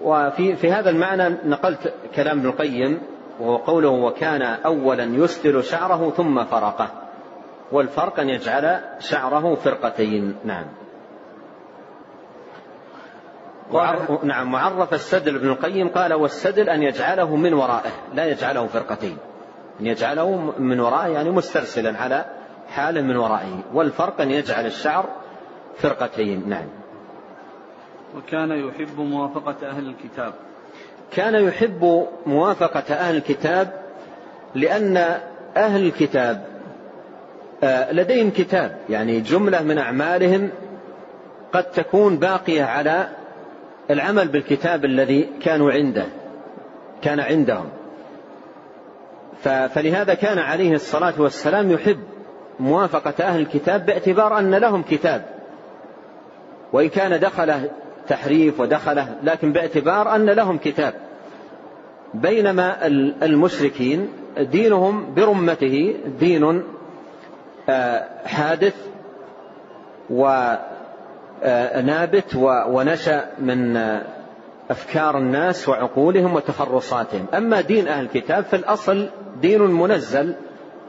[0.03, 3.03] وفي في هذا المعنى نقلت كلام ابن القيم
[3.40, 6.88] وهو قوله وكان أولا يسدل شعره ثم فرقه.
[7.72, 10.37] والفرق أن يجعل شعره فرقتين.
[10.44, 10.66] نعم.
[13.72, 14.53] وعرف نعم.
[14.53, 17.92] معرف السدل ابن القيم قال والسدل أن يجعله من ورائه.
[18.14, 19.18] لا يجعله فرقتين.
[19.81, 22.25] أن يجعله من ورائه يعني مسترسلا على
[22.72, 25.08] حال من ورائه والفرق أن يجعل الشعر
[25.76, 26.48] فرقتين.
[26.48, 26.66] نعم.
[28.16, 30.35] وكان يحب موافقة أهل الكتاب.
[31.12, 33.72] كان يحب موافقة أهل الكتاب
[34.54, 34.96] لأن
[35.56, 36.46] أهل الكتاب
[37.64, 38.78] آه، لديهم كتاب.
[38.88, 40.50] يعني جملة من أعمالهم
[41.52, 43.08] قد تكون باقية على
[43.90, 46.04] العمل بالكتاب الذي كانوا عنده
[47.02, 47.68] كان عندهم.
[49.42, 52.12] فلهذا كان عليه الصلاة والسلام يحب
[52.62, 55.25] موافقة أهل الكتاب باعتبار أن لهم كتاب.
[56.72, 57.70] وإن كان دخله
[58.09, 60.94] تحريف ودخله لكن باعتبار أن لهم كتاب.
[62.14, 62.87] بينما
[63.22, 66.62] المشركين دينهم برمته دين
[67.68, 68.75] آه، حادث
[70.11, 71.05] ونابت
[72.68, 73.77] ونشأ من
[74.70, 77.27] أفكار الناس وعقولهم وتخرصاتهم.
[77.35, 79.09] أما دين أهل الكتاب في الأصل
[79.40, 80.35] دين منزل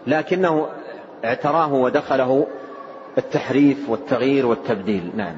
[0.07, 0.67] لكنه
[1.25, 2.47] اعتراه ودخله
[3.17, 5.11] التحريف والتغيير والتبديل.
[5.15, 5.35] نعم.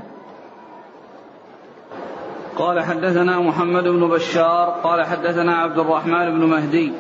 [2.58, 6.94] قال حدثنا محمد بن بشار قال حدثنا عبد الرحمن بن مهدي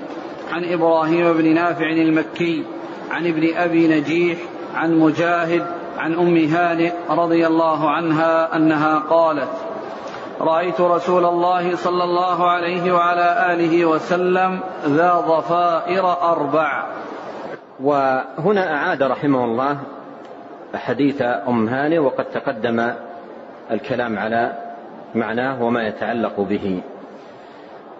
[0.51, 2.65] عن إبراهيم بن نافع المكي
[3.11, 4.37] عن ابن أبي نجيح
[4.75, 5.65] عن مجاهد
[5.97, 9.49] عن أم هانئ رضي الله عنها أنها قالت
[10.41, 16.85] رأيت رسول الله صلى الله عليه وعلى آله وسلم ذا ضفائر أربع.
[17.79, 19.79] وهنا أعاد رحمه الله
[20.75, 22.93] حديث أم هانئ وقد تقدم
[23.71, 24.53] الكلام على
[25.15, 26.81] معناه وما يتعلق به.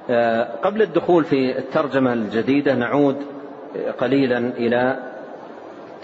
[0.10, 3.26] آه، قبل الدخول في الترجمة الجديدة نعود
[3.98, 5.00] قليلا إلى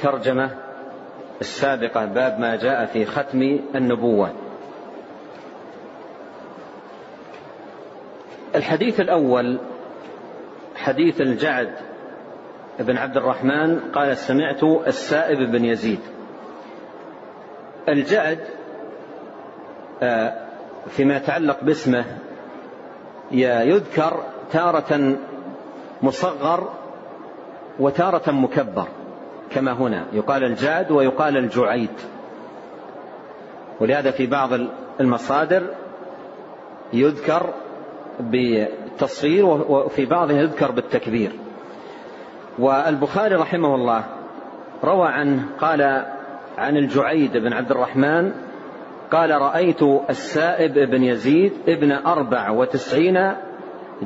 [0.02, 0.50] ترجمة
[1.42, 4.30] السابقة باب ما جاء في ختم النبوة.
[8.56, 9.58] الحديث الأول
[10.76, 11.74] حديث الجعد
[12.80, 16.00] بن عبد الرحمن قال سمعت السائب بن يزيد.
[17.90, 18.40] الجعد
[20.04, 20.34] آه،
[20.90, 22.06] فيما يتعلق باسمه
[23.32, 25.18] يذكر تارة
[26.02, 26.74] مصغر
[27.80, 28.88] وتارة مكبر
[29.50, 30.06] كما هنا.
[30.14, 31.94] يقال الجاد ويقال الجعيد.
[33.80, 34.50] ولهذا في بعض
[35.00, 35.64] المصادر
[36.94, 37.54] يذكر
[38.20, 41.32] بالتصغير وفي بعضها يذكر بالتكبير.
[42.60, 44.04] والبخاري رحمه الله
[44.84, 45.82] روى عنه قال
[46.58, 48.32] عن الجعيد بن عبد الرحمن
[49.12, 53.34] قال رأيت السائب بن يزيد ابن أربع وتسعين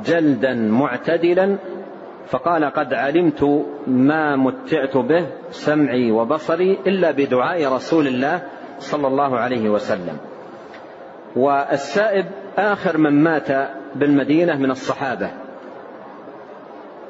[0.05, 1.57] جلدا معتدلا
[2.27, 8.41] فقال قد علمت ما متعت به سمعي وبصري إلا بدعاء رسول الله
[8.79, 10.17] صلى الله عليه وسلم.
[11.35, 12.25] والسائب
[12.57, 15.29] آخر من مات بالمدينة من الصحابة.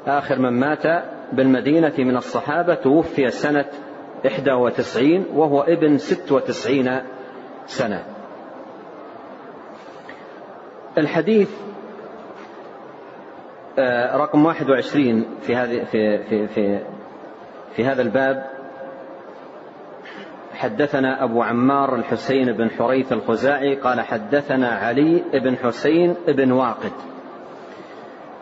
[0.06, 3.64] آخر من مات بالمدينة من الصحابة توفي سنة
[4.26, 7.00] إحدى وتسعين وهو ابن ست وتسعين
[7.66, 8.04] سنة.
[10.98, 11.50] الحديث
[13.78, 16.80] آه، رقم 21 في هذه في في في
[17.76, 18.46] في هذا الباب.
[20.54, 26.92] حدثنا أبو عمار الحسين بن حريث الخزاعي قال حدثنا علي بن حسين بن واقد.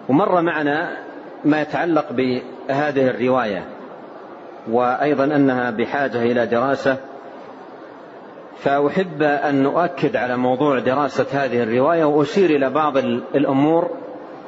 [0.08, 1.03] ومر معنا
[1.44, 3.64] ما يتعلق بهذه الرواية
[4.70, 6.96] وأيضا أنها بحاجة إلى دراسة.
[8.59, 12.96] فأحب أن نؤكد على موضوع دراسة هذه الرواية وأشير إلى بعض
[13.35, 13.90] الأمور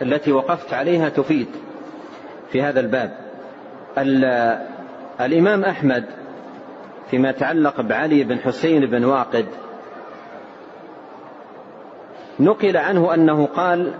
[0.03, 1.49] التي وقفت عليها تفيد
[2.53, 3.17] في هذا الباب.
[5.21, 6.05] الإمام أحمد
[7.11, 9.47] فيما يتعلق بعلي بن حسين بن واقد
[12.41, 13.93] نقل عنه أنه قال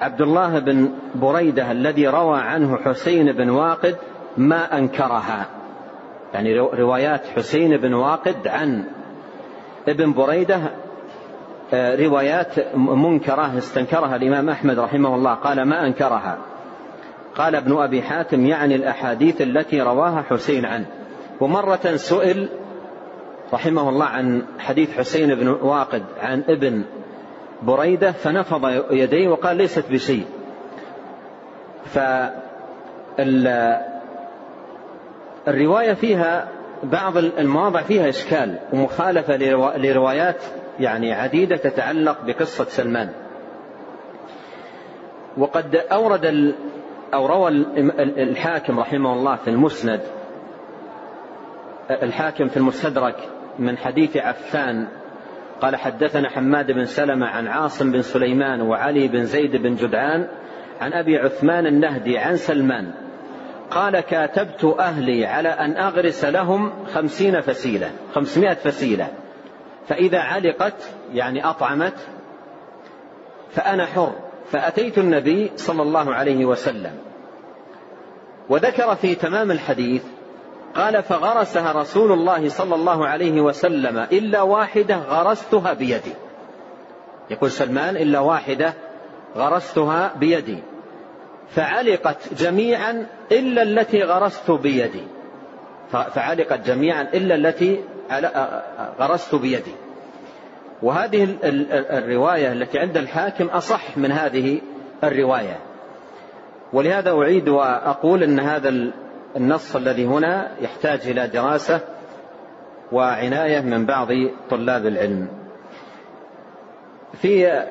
[0.00, 3.96] عبد الله بن بريدة الذي روى عنه حسين بن واقد
[4.36, 5.46] ما أنكرها.
[6.34, 8.84] يعني روايات حسين بن واقد عن
[9.88, 10.60] ابن بريدة
[11.74, 15.34] آه، روايات منكرة استنكرها الإمام أحمد رحمه الله.
[15.34, 16.38] قال ما أنكرها.
[17.34, 20.86] قال ابن أبي حاتم يعني الأحاديث التي رواها حسين عنه.
[21.40, 22.48] ومرة سئل
[23.52, 26.84] رحمه الله عن حديث حسين بن واقد عن ابن
[27.62, 30.26] بريدة فنفض يديه وقال ليست بشيء.
[35.46, 36.48] فالرواية فيها
[36.82, 39.36] بعض المواضع فيها إشكال ومخالفة
[39.76, 40.42] لروايات
[40.80, 43.10] يعني عديدة تتعلق بقصة سلمان.
[45.36, 46.54] وقد أورد
[47.14, 47.48] أو روى
[48.18, 50.00] الحاكم رحمه الله في المسند
[51.90, 54.86] الحاكم في المستدرك من حديث عفان
[55.60, 60.28] قال حدثنا حماد بن سلمة عن عاصم بن سليمان وعلي بن زيد بن جدعان
[60.80, 62.92] عن أبي عثمان النهدي عن سلمان
[63.70, 69.08] قال كاتبت أهلي على أن أغرس لهم خمسين فسيلة خمسمائة فسيلة.
[69.88, 71.94] فإذا علقت يعني أطعمت
[73.50, 74.12] فأنا حر.
[74.50, 76.92] فأتيت النبي صلى الله عليه وسلم.
[78.48, 80.02] وذكر في تمام الحديث
[80.74, 86.12] قال فغرسها رسول الله صلى الله عليه وسلم إلا واحدة غرستها بيدي.
[87.30, 88.74] يقول سلمان إلا واحدة
[89.36, 90.58] غرستها بيدي.
[91.50, 95.02] فعلقت جميعا إلا التي غرست بيدي.
[95.90, 97.80] فعلقت جميعا إلا التي
[99.00, 99.74] غرست بيدي.
[100.82, 101.36] وهذه
[101.72, 104.60] الرواية التي عند الحاكم أصح من هذه
[105.04, 105.58] الرواية.
[106.72, 108.92] ولهذا أعيد وأقول أن هذا
[109.36, 111.80] النص الذي هنا يحتاج إلى دراسة
[112.92, 114.08] وعناية من بعض
[114.50, 115.28] طلاب العلم.
[117.22, 117.62] في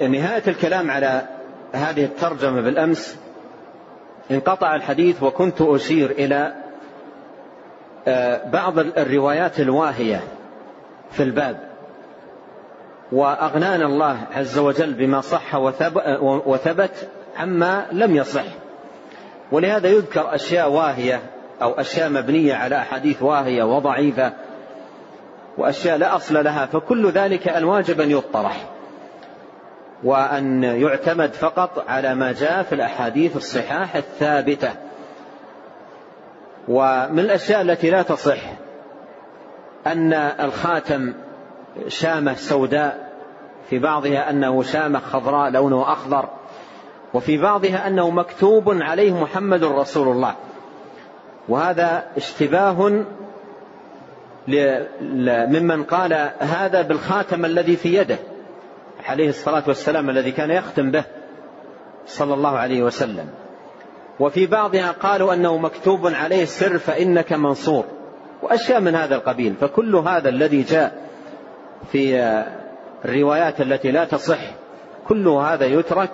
[0.00, 1.22] نهاية الكلام على
[1.72, 3.18] هذه الترجمة بالأمس
[4.30, 6.54] انقطع الحديث وكنت أشير إلى
[8.08, 10.20] آه، بعض الروايات الواهية
[11.10, 11.56] في الباب.
[13.12, 15.54] وأغنانا الله عز وجل بما صح
[16.46, 18.65] وثبت عما لم يصح.
[19.52, 21.22] ولهذا يذكر أشياء واهية
[21.62, 24.32] أو أشياء مبنية على أحاديث واهية وضعيفة
[25.58, 28.66] وأشياء لا أصل لها فكل ذلك الواجب أن يطرح
[30.04, 34.72] وأن يعتمد فقط على ما جاء في الأحاديث الصحاح الثابتة.
[36.68, 38.40] ومن الأشياء التي لا تصح
[39.86, 41.14] أن الخاتم
[41.88, 43.12] شامة سوداء
[43.70, 46.28] في بعضها أنه شامة خضراء لونه أخضر
[47.16, 50.34] وفي بعضها أنه مكتوب عليه محمد رسول الله.
[51.48, 53.04] وهذا اشتباه
[55.48, 58.18] ممن قال هذا بالخاتم الذي في يده
[59.04, 61.04] عليه الصلاة والسلام الذي كان يختم به
[62.06, 63.28] صلى الله عليه وسلم.
[64.20, 67.84] وفي بعضها قالوا أنه مكتوب عليه سر فإنك منصور
[68.42, 69.54] وأشياء من هذا القبيل.
[69.60, 71.02] فكل هذا الذي جاء
[71.92, 72.32] في
[73.04, 74.40] الروايات التي لا تصح
[75.08, 76.10] كل هذا يترك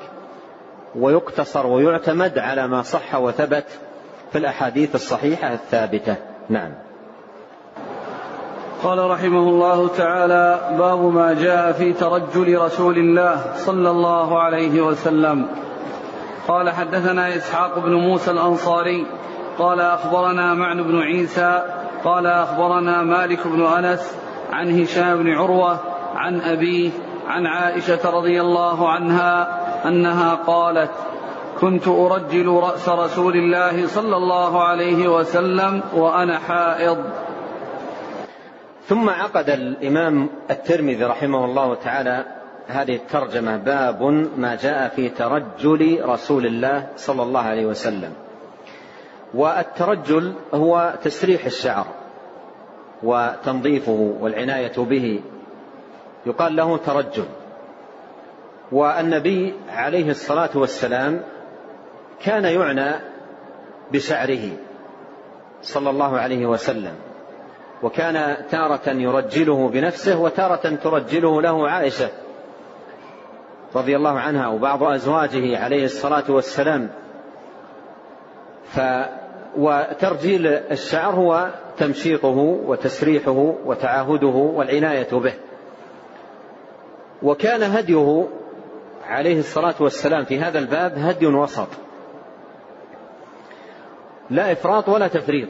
[0.96, 3.64] ويقتصر ويعتمد على ما صح وثبت
[4.33, 6.16] في الأحاديث الصحيحة الثابتة.
[6.48, 6.72] نعم.
[8.83, 15.48] قال رحمه الله تعالى باب ما جاء في ترجل رسول الله صلى الله عليه وسلم.
[16.48, 19.07] قال حدثنا إسحاق بن موسى الأنصاري.
[19.59, 21.62] قال أخبرنا معن بن عيسى.
[22.05, 24.16] قال أخبرنا مالك بن أنس
[24.52, 25.81] عن هشام بن عروة
[26.14, 26.90] عن أبيه
[27.28, 30.90] عن عائشة رضي الله عنها أنها قالت
[31.60, 36.98] كنت أرجل رأس رسول الله صلى الله عليه وسلم وأنا حائض.
[38.86, 42.24] ثم عقد الإمام الترمذي رحمه الله تعالى
[42.66, 44.02] هذه الترجمة باب
[44.36, 48.12] ما جاء في ترجل رسول الله صلى الله عليه وسلم.
[49.34, 51.86] والترجل هو تسريح الشعر
[53.02, 55.20] وتنظيفه والعناية به.
[56.26, 57.26] يقال له ترجل.
[58.72, 61.20] والنبي عليه الصلاة والسلام
[62.24, 62.92] كان يعنى
[63.92, 64.50] بشعره
[65.62, 66.94] صلى الله عليه وسلم
[67.82, 72.08] وكان تارة يرجله بنفسه وتارة ترجله له عائشة
[73.76, 76.88] رضي الله عنها وبعض أزواجه عليه الصلاة والسلام.
[78.64, 78.80] ف
[79.56, 85.32] وترجيل الشعر هو تمشيطه وتسريحه وتعاهده والعناية به.
[87.22, 88.28] وكان هديه
[89.12, 91.68] عليه الصلاة والسلام في هذا الباب هدي وسط.
[94.31, 95.48] لا إفراط ولا تفريط.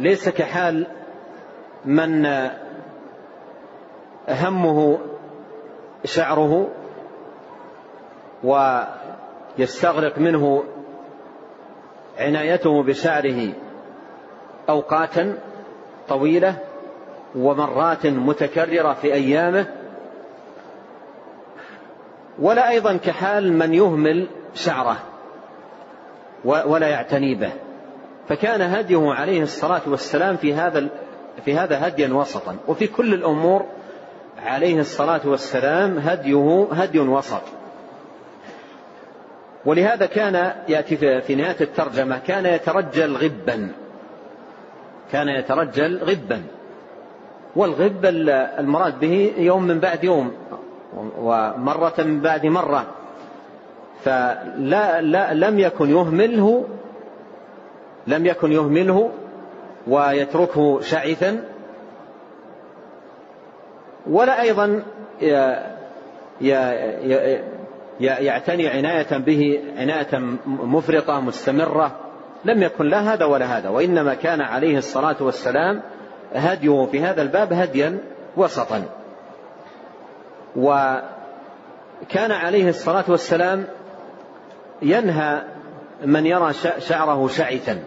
[0.00, 0.86] ليس كحال
[1.84, 2.26] من
[4.28, 4.98] همه
[6.04, 6.68] شعره
[8.44, 10.64] ويستغرق منه
[12.18, 13.52] عنايته بشعره
[14.68, 15.38] أوقاتا
[16.08, 16.58] طويلة
[17.36, 19.81] ومرات متكررة في أيامه
[22.38, 24.96] ولا أيضا كحال من يهمل شعره
[26.44, 27.52] ولا يعتني به.
[28.28, 30.88] فكان هديه عليه الصلاة والسلام في هذا
[31.44, 32.56] في هذا هديا وسطا.
[32.68, 33.66] وفي كل الأمور
[34.44, 37.42] عليه الصلاة والسلام هديه هدي وسط.
[39.64, 43.72] ولهذا كان يأتي في نهاية الترجمة كان يترجل غبا.
[45.12, 46.42] كان يترجل غبا.
[47.56, 50.32] والغب المراد به يوم من بعد يوم.
[51.18, 52.86] ومرة من بعد مرة
[54.02, 56.64] فلا لا لم يكن يهمله
[58.06, 59.10] لم يكن يهمله
[59.86, 61.44] ويتركه شعثا.
[64.06, 64.82] ولا أيضا
[68.00, 71.96] يعتني عناية به عناية مفرطة مستمرة.
[72.44, 75.82] لم يكن لا هذا ولا هذا وإنما كان عليه الصلاة والسلام
[76.34, 77.98] هديه في هذا الباب هديا
[78.36, 78.82] وسطا.
[80.56, 83.66] وكان عليه الصلاة والسلام
[84.82, 85.42] ينهى
[86.04, 87.84] من يرى شعره شعثا.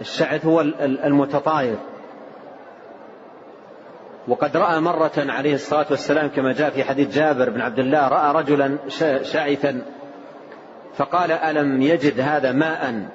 [0.00, 1.76] الشعث هو المتطاير
[4.28, 8.42] وقد رأى مرة عليه الصلاة والسلام كما جاء في حديث جابر بن عبد الله رأى
[8.42, 8.78] رجلا
[9.22, 9.82] شعثا
[10.96, 13.08] فقال ألم يجد هذا ماء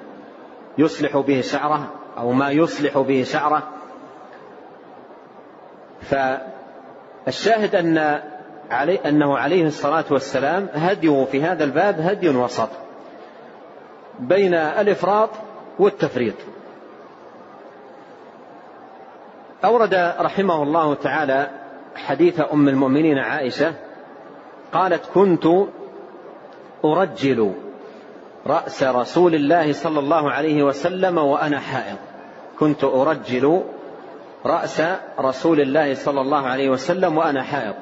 [0.78, 3.62] يصلح به شعره أو ما يصلح به شعره؟
[7.26, 8.20] فالشاهد أن
[8.70, 12.68] علي أنه عليه الصلاة والسلام هديه في هذا الباب هدي وسط
[14.18, 15.30] بين الإفراط
[15.78, 16.34] والتفريط.
[19.64, 21.50] أورد رحمه الله تعالى
[21.96, 23.74] حديث أم المؤمنين عائشة
[24.72, 25.46] قالت كنت
[26.84, 27.54] أرجل
[28.46, 31.96] رأس رسول الله صلى الله عليه وسلم وأنا حائض.
[32.58, 33.62] كنت أرجل
[34.46, 34.82] رأس
[35.20, 37.74] رسول الله صلى الله عليه وسلم وأنا حائض.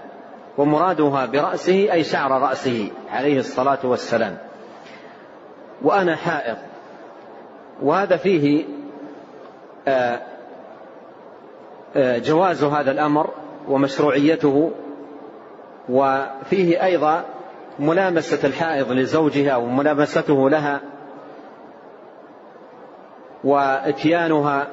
[0.58, 4.38] ومرادها برأسه أي شعر رأسه عليه الصلاة والسلام.
[5.82, 6.56] وأنا حائض.
[7.82, 8.64] وهذا فيه
[9.88, 10.20] آه
[11.96, 13.30] جواز هذا الأمر
[13.68, 14.70] ومشروعيته.
[15.88, 17.24] وفيه أيضا
[17.78, 20.80] ملامسة الحائض لزوجها وملامسته لها.
[23.44, 24.66] وإتيانها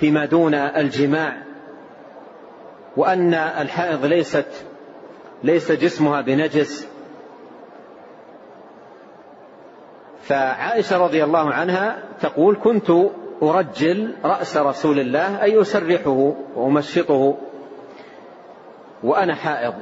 [0.00, 1.36] فيما دون الجماع
[2.96, 4.66] وأن الحائض ليست
[5.42, 6.88] ليس جسمها بنجس.
[10.22, 12.90] فعائشة رضي الله عنها تقول كنت
[13.42, 17.38] أرجل رأس رسول الله أي أسرحه وأمشطه
[19.02, 19.74] وأنا حائض.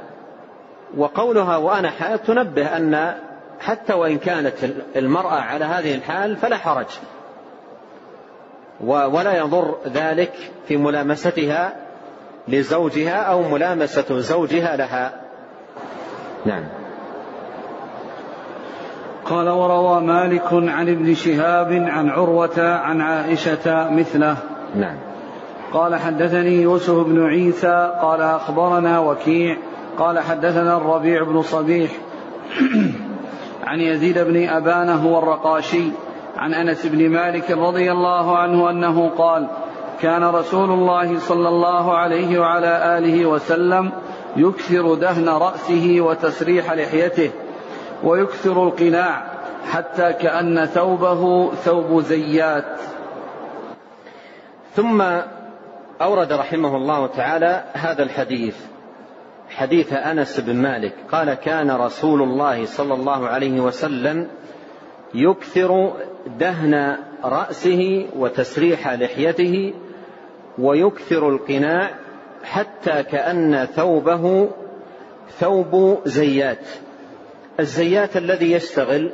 [0.97, 3.15] وقولها وأنا حائض تنبه أن
[3.59, 4.53] حتى وإن كانت
[4.95, 6.87] المرأة على هذه الحال فلا حرج.
[8.81, 10.33] ولا يضر ذلك
[10.67, 11.73] في ملامستها
[12.47, 15.13] لزوجها أو ملامسة زوجها لها.
[16.45, 16.63] نعم.
[19.25, 24.37] قال وروى مالك عن ابن شهاب عن عروة عن عائشة مثله.
[24.75, 24.97] نعم.
[25.73, 29.57] قال حدثني يوسف بن عيسى قال أخبرنا وكيع
[29.97, 31.91] قال حدثنا الربيع بن صبيح
[33.67, 35.91] عن يزيد بن أبان هو الرقاشي.
[36.37, 39.47] عن أنس بن مالك رضي الله عنه أنه قال
[40.01, 43.91] كان رسول الله صلى الله عليه وعلى آله وسلم
[44.37, 47.31] يكثر دهن رأسه وتسريح لحيته
[48.03, 49.25] ويكثر القناع
[49.71, 52.79] حتى كأن ثوبه ثوب زيات.
[54.75, 55.01] ثم
[56.01, 58.57] أورد رحمه الله تعالى هذا الحديث
[59.49, 64.27] حديث أنس بن مالك قال كان رسول الله صلى الله عليه وسلم
[65.13, 65.93] يكثر
[66.39, 69.73] دهن رأسه وتسريح لحيته
[70.57, 71.91] ويكثر القناع
[72.43, 74.49] حتى كأن ثوبه
[75.39, 76.67] ثوب زيات.
[77.59, 79.11] الزيات الذي يشتغل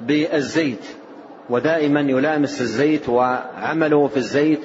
[0.00, 0.86] بالزيت
[1.50, 4.60] ودائما يلامس الزيت وعمله في الزيت.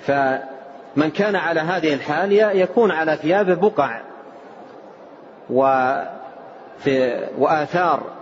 [0.00, 4.00] فمن كان على هذه الحال يكون على ثيابه بقع
[5.50, 8.19] وفي وآثار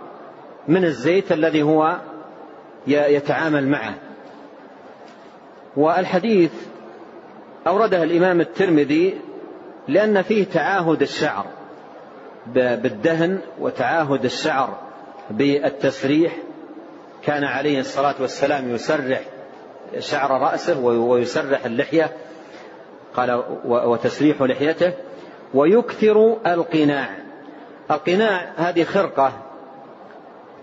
[0.69, 1.99] من الزيت الذي هو
[2.87, 3.95] يتعامل معه.
[5.77, 6.51] والحديث
[7.67, 9.21] أورده الإمام الترمذي
[9.87, 11.45] لأن فيه تعاهد الشعر
[12.55, 14.77] بالدهن وتعاهد الشعر
[15.29, 16.37] بالتسريح.
[17.23, 19.21] كان عليه الصلاة والسلام يسرح
[19.99, 22.17] شعر رأسه ويسرح اللحية
[23.15, 24.93] قال وتسريح لحيته.
[25.53, 27.09] ويكثر القناع.
[27.91, 29.48] القناع هذه خرقة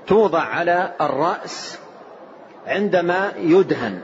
[0.07, 1.81] توضع على الرأس
[2.67, 4.01] عندما يدهن.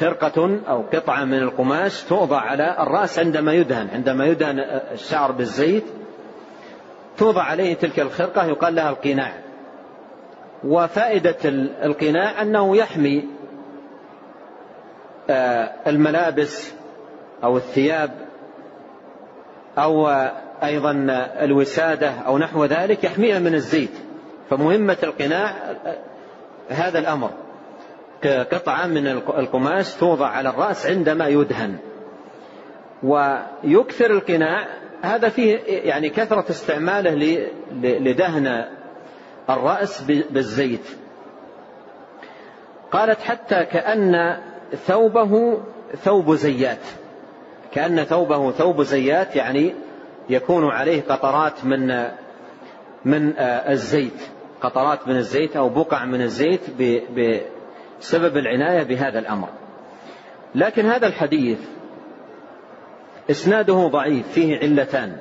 [0.00, 4.58] خرقة أو قطعة من القماش توضع على الرأس عندما يدهن عندما يدهن
[4.92, 5.84] الشعر بالزيت.
[7.18, 9.32] توضع عليه تلك الخرقة يقال لها القناع.
[10.64, 11.36] وفائدة
[11.84, 13.28] القناع أنه يحمي
[15.30, 16.72] آه، الملابس
[17.44, 18.10] أو الثياب
[19.78, 20.08] أو
[20.64, 20.92] أيضا
[21.40, 23.92] الوسادة أو نحو ذلك يحميها من الزيت
[24.50, 25.54] فمهمة القناع
[26.68, 27.30] هذا الأمر.
[28.24, 31.78] قطعة من القماش توضع على الرأس عندما يدهن.
[33.02, 34.66] ويكثر القناع
[35.02, 37.48] هذا فيه يعني كثرة استعماله
[37.82, 38.64] لدهن
[39.50, 40.88] الرأس بالزيت.
[42.90, 44.38] قالت حتى كأن
[44.86, 45.62] ثوبه
[45.96, 46.86] ثوب زيات.
[47.72, 49.74] كأن ثوبه ثوب زيات يعني
[50.32, 52.08] يكون عليه قطرات من
[53.04, 54.20] من الزيت
[54.62, 56.60] قطرات من الزيت أو بقع من الزيت
[58.00, 59.48] بسبب العناية بهذا الأمر.
[60.54, 61.58] لكن هذا الحديث
[63.30, 65.16] إسناده ضعيف فيه علتان.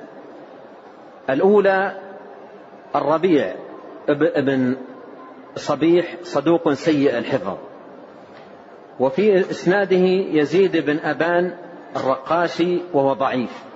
[1.30, 1.98] الأولى
[2.96, 3.56] الربيع
[4.10, 4.78] ابن
[5.56, 7.58] صبيح صدوق سيء الحفظ.
[9.00, 11.58] وفي إسناده يزيد بن أبان
[11.96, 13.71] الرقاشي وهو ضعيف.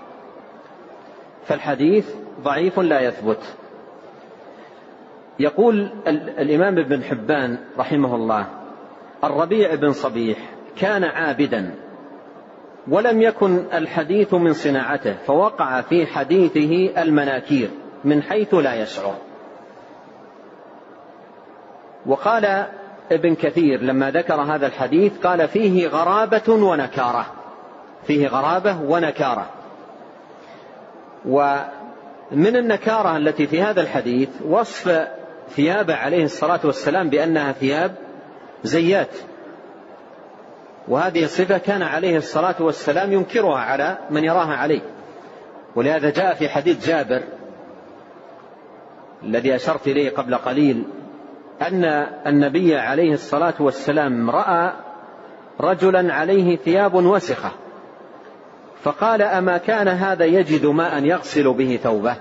[1.46, 3.56] فالحديث ضعيف لا يثبت.
[5.40, 5.90] يقول
[6.40, 8.48] الإمام ابن حبان رحمه الله
[9.24, 10.38] الربيع بن صبيح
[10.78, 11.76] كان عابدا
[12.88, 17.70] ولم يكن الحديث من صناعته فوقع في حديثه المناكير
[18.04, 19.16] من حيث لا يشعر.
[22.06, 22.66] وقال
[23.12, 27.26] ابن كثير لما ذكر هذا الحديث قال فيه غرابة ونكارة
[28.08, 29.50] فيه غرابة ونكارة.
[31.28, 35.08] ومن النكارة التي في هذا الحديث وصف
[35.50, 37.96] ثيابه عليه الصلاة والسلام بأنها ثياب
[38.64, 39.16] زيات.
[40.88, 44.82] وهذه الصفة كان عليه الصلاة والسلام ينكرها على من يراها عليه.
[45.76, 47.24] ولهذا جاء في حديث جابر
[49.24, 50.84] الذي أشرت إليه قبل قليل
[51.62, 51.84] أن
[52.28, 54.74] النبي عليه الصلاة والسلام رأى
[55.62, 57.52] رجلا عليه ثياب وسخة.
[58.82, 62.16] فقال أما كان هذا يجد ماء يغسل به ثوبه؟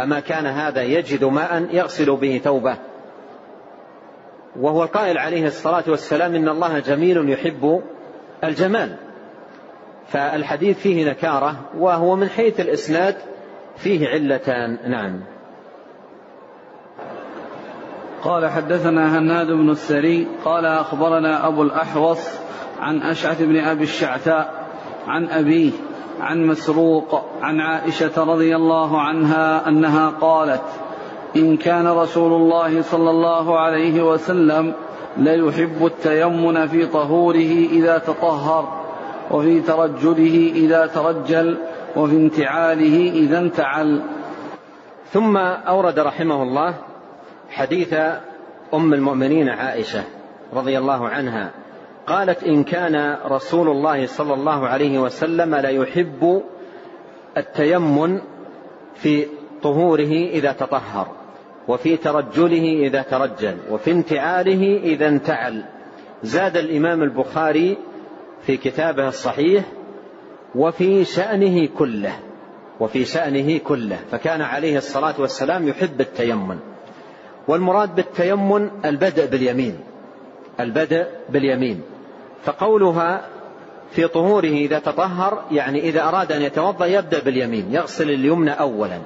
[0.00, 2.76] أما كان هذا يجد ماء يغسل به ثوبه؟
[4.56, 7.82] وهو القائل عليه الصلاة والسلام إن الله جميل يحب
[8.44, 8.96] الجمال.
[10.08, 13.16] فالحديث فيه نكارة وهو من حيث الإسناد
[13.76, 14.78] فيه علتان.
[14.90, 15.20] نعم.
[18.22, 22.28] قال حدثنا هناد بن السري قال أخبرنا أبو الأحوص
[22.80, 24.66] عن أشعث بن أبي الشعثاء
[25.06, 25.70] عن أبيه
[26.20, 30.62] عن مسروق عن عائشة رضي الله عنها أنها قالت
[31.36, 34.74] إن كان رسول الله صلى الله عليه وسلم
[35.16, 38.80] ليحب التيمن في طهوره إذا تطهر
[39.30, 41.58] وفي ترجله إذا ترجل
[41.96, 44.02] وفي انتعاله إذا انتعل.
[45.12, 46.74] ثم أورد رحمه الله
[47.50, 47.94] حديث
[48.74, 50.04] أم المؤمنين عائشة
[50.54, 51.50] رضي الله عنها
[52.10, 56.42] قالت إن كان رسول الله صلى الله عليه وسلم لا يحب
[57.36, 58.20] التيمن
[58.94, 59.26] في
[59.62, 61.08] طهوره إذا تطهر
[61.68, 65.64] وفي ترجله إذا ترجل وفي انتعاله إذا انتعل.
[66.22, 67.76] زاد الإمام البخاري
[68.42, 69.64] في كتابه الصحيح
[70.54, 72.12] وفي شأنه كله
[72.80, 76.58] وفي شأنه كله فكان عليه الصلاة والسلام يحب التيمن
[77.48, 79.80] والمراد بالتيمن البدء باليمين
[80.60, 81.82] البدء باليمين.
[82.44, 83.26] فقولها
[83.90, 88.98] في طهوره إذا تطهر يعني إذا أراد أن يتوضأ يبدأ باليمين يغسل اليمنى أولا.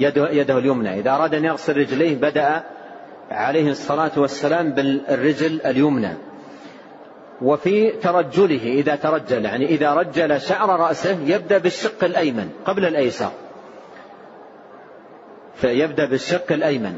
[0.00, 1.00] يده, يده اليمنى.
[1.00, 2.62] إذا أراد أن يغسل رجليه بدأ
[3.30, 6.14] عليه الصلاة والسلام بالرجل اليمنى.
[7.42, 13.30] وفي ترجله إذا ترجل يعني إذا رجل شعر رأسه يبدأ بالشق الأيمن قبل الأيسر.
[15.54, 16.96] فيبدأ بالشق الأيمن.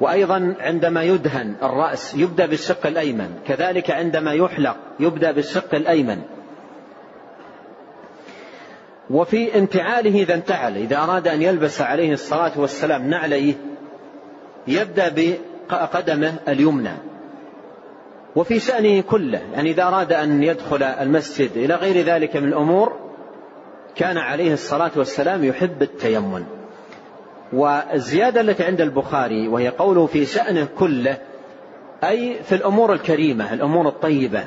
[0.00, 6.22] وأيضا عندما يدهن الرأس يبدأ بالشق الأيمن كذلك عندما يحلق يبدأ بالشق الأيمن.
[9.10, 13.54] وفي انتعاله إذا انتعل إذا أراد أن يلبس عليه الصلاة والسلام نعليه
[14.68, 15.12] يبدأ
[15.68, 16.94] بقدمه اليمنى.
[18.36, 23.04] وفي شأنه كله يعني إذا أراد أن يدخل المسجد إلى غير ذلك من الأمور
[23.96, 26.44] كان عليه الصلاة والسلام يحب التيمم
[27.52, 31.18] والزيادة التي عند البخاري وهي قوله في شأنه كله
[32.04, 34.44] أي في الأمور الكريمة الأمور الطيبة.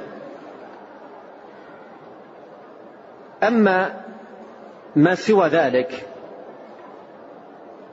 [3.44, 4.04] أما
[4.96, 6.08] ما سوى ذلك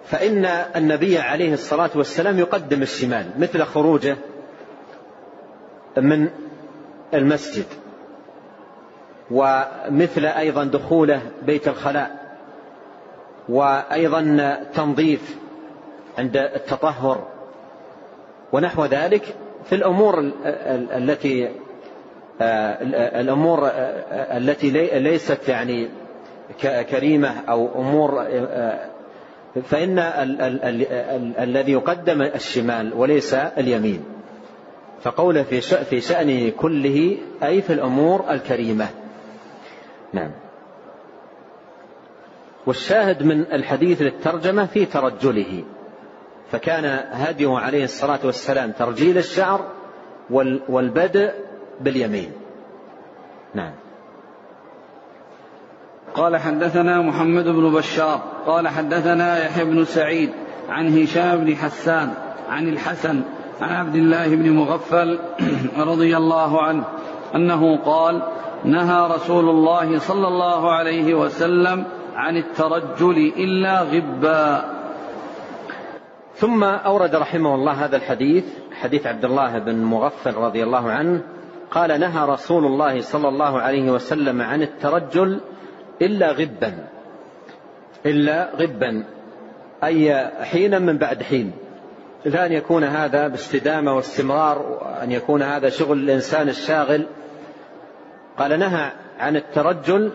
[0.05, 0.45] فإن
[0.77, 4.17] النبي عليه الصلاة والسلام يقدم الشمال مثل خروجه
[5.97, 6.29] من
[7.15, 7.67] المسجد
[9.31, 12.24] ومثل أيضا دخوله بيت الخلاء.
[13.49, 15.37] وأيضا تنظيف
[16.19, 17.29] عند التطهر
[18.53, 19.23] ونحو ذلك
[19.65, 20.31] في الأمور
[20.97, 21.51] التي
[23.21, 23.71] الأمور
[24.13, 24.71] التي
[25.01, 25.89] ليست يعني
[26.91, 28.25] كريمة أو أمور
[29.63, 29.99] فإن
[31.39, 34.05] الذي يقدم الشمال وليس اليمين.
[35.03, 35.43] فقوله
[35.91, 38.87] في شأنه كله أي في الأمور الكريمة.
[40.13, 40.31] نعم.
[42.67, 45.65] والشاهد من الحديث للترجمة في ترجله.
[46.53, 49.61] فكان هديه عليه الصلاة والسلام ترجيل الشعر
[50.69, 51.31] والبدء
[51.81, 52.33] باليمين.
[53.55, 53.73] نعم.
[56.15, 60.31] قال حدثنا محمد بن بشار قال حدثنا يحيى بن سعيد
[60.69, 62.15] عن هشام بن حسان
[62.49, 63.23] عن الحسن
[63.61, 65.19] عن عبد الله بن مغفل
[65.91, 66.85] رضي الله عنه
[67.35, 68.23] أنه قال
[68.65, 71.85] نهى رسول الله صلى الله عليه وسلم
[72.15, 74.65] عن الترجل إلا غبا.
[76.35, 81.23] ثم أورد رحمه الله هذا الحديث حديث عبد الله بن مغفل رضي الله عنه
[81.71, 85.41] قال نهى رسول الله صلى الله عليه وسلم عن الترجل
[86.03, 86.87] إلا غبا.
[88.07, 89.05] إلا غبا
[89.85, 91.53] أي حينا من بعد حين.
[92.25, 97.07] لا أن يكون هذا باستدامة واستمرار وأن يكون هذا شغل الإنسان الشاغل.
[98.39, 100.11] قال نهى عن الترجل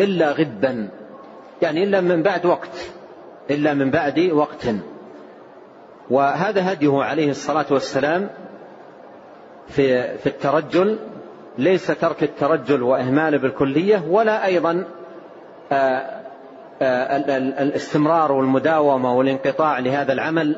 [0.00, 0.88] إلا غبا.
[1.62, 2.90] يعني إلا من بعد وقت
[3.50, 4.66] إلا من بعد وقت.
[6.10, 8.28] وهذا هديه عليه الصلاة والسلام
[9.68, 10.98] في في الترجل
[11.58, 14.84] ليس ترك الترجل وإهماله بالكلية ولا أيضا
[15.72, 16.20] آه،
[16.82, 17.16] آه،
[17.62, 20.56] الاستمرار والمداومة والانقطاع لهذا العمل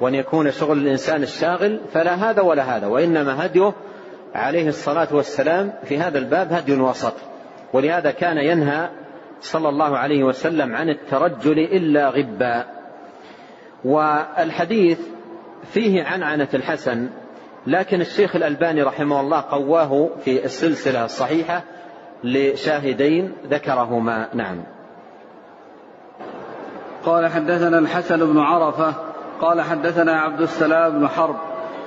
[0.00, 2.86] وأن يكون شغل الإنسان الشاغل فلا هذا ولا هذا.
[2.86, 3.72] وإنما هديه
[4.34, 7.14] عليه الصلاة والسلام في هذا الباب هدي وسط.
[7.72, 8.88] ولهذا كان ينهى
[9.40, 12.64] صلى الله عليه وسلم عن الترجل إلا غبا.
[13.84, 15.00] والحديث
[15.72, 17.08] فيه عنعنة الحسن
[17.66, 21.62] لكن الشيخ الألباني رحمه الله قواه في السلسلة الصحيحة
[22.24, 24.28] لشاهدين ذكرهما.
[24.34, 24.64] نعم.
[27.04, 28.94] قال حدثنا الحسن بن عرفة
[29.40, 31.36] قال حدثنا عبد السلام بن حرب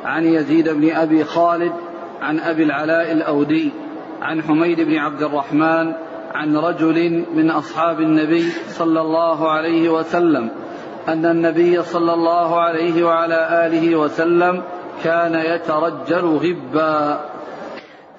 [0.05, 1.73] عن يزيد بن أبي خالد
[2.21, 3.71] عن أبي العلاء الأودي
[4.21, 5.93] عن حميد بن عبد الرحمن
[6.33, 10.49] عن رجل من أصحاب النبي صلى الله عليه وسلم
[11.07, 14.63] أن النبي صلى الله عليه وعلى آله وسلم
[15.03, 17.25] كان يترجل غبا.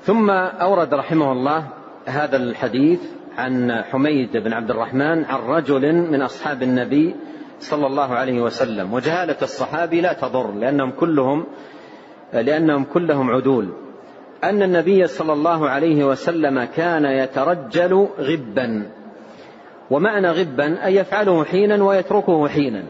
[0.02, 1.66] ثم أورد رحمه الله
[2.06, 3.00] هذا الحديث
[3.38, 7.16] عن حميد بن عبد الرحمن عن رجل من أصحاب النبي
[7.60, 11.46] صلى الله عليه وسلم وجهالة الصحابي لا تضر لأنهم كلهم
[12.32, 13.83] لأنهم كلهم عدول.
[14.48, 18.86] أن النبي صلى الله عليه وسلم كان يترجل غبا.
[19.90, 22.82] ومعنى غبا أن يفعله حينا ويتركه حينا.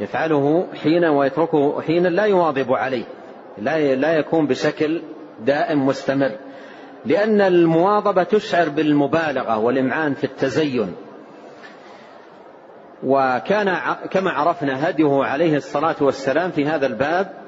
[0.00, 3.04] يفعله حينا ويتركه حينا لا يواظب عليه.
[3.58, 5.02] لا لا يكون بشكل
[5.40, 6.30] دائم مستمر.
[7.06, 10.94] لأن المواظبة تشعر بالمبالغة والإمعان في التزين.
[13.04, 13.76] وكان
[14.10, 17.41] كما عرفنا هديه عليه الصلاة والسلام في هذا الباب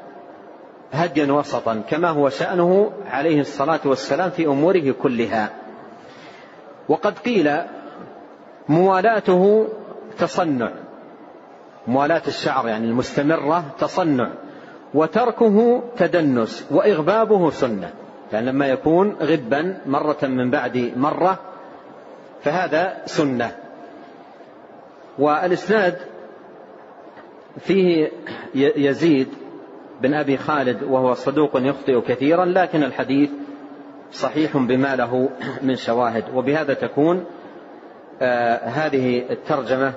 [0.93, 5.51] هديا وسطا كما هو شأنه عليه الصلاة والسلام في أموره كلها.
[6.89, 7.51] وقد قيل
[8.69, 9.69] موالاته
[10.19, 10.71] تصنع
[11.87, 14.31] موالاة الشعر يعني المستمرة تصنع
[14.95, 17.91] وتركه تدنس وإغبابه سنة.
[18.33, 21.39] يعني لما يكون غبا مرة من بعد مرة
[22.43, 23.57] فهذا سنة.
[25.19, 25.99] والإسناد
[27.59, 28.11] فيه
[28.55, 29.29] يزيد
[30.01, 33.31] بن أبي خالد وهو صدوق يخطئ كثيرا لكن الحديث
[34.13, 35.29] صحيح بما له
[35.63, 36.25] من شواهد.
[36.35, 37.25] وبهذا تكون
[38.23, 39.93] آه هذه الترجمة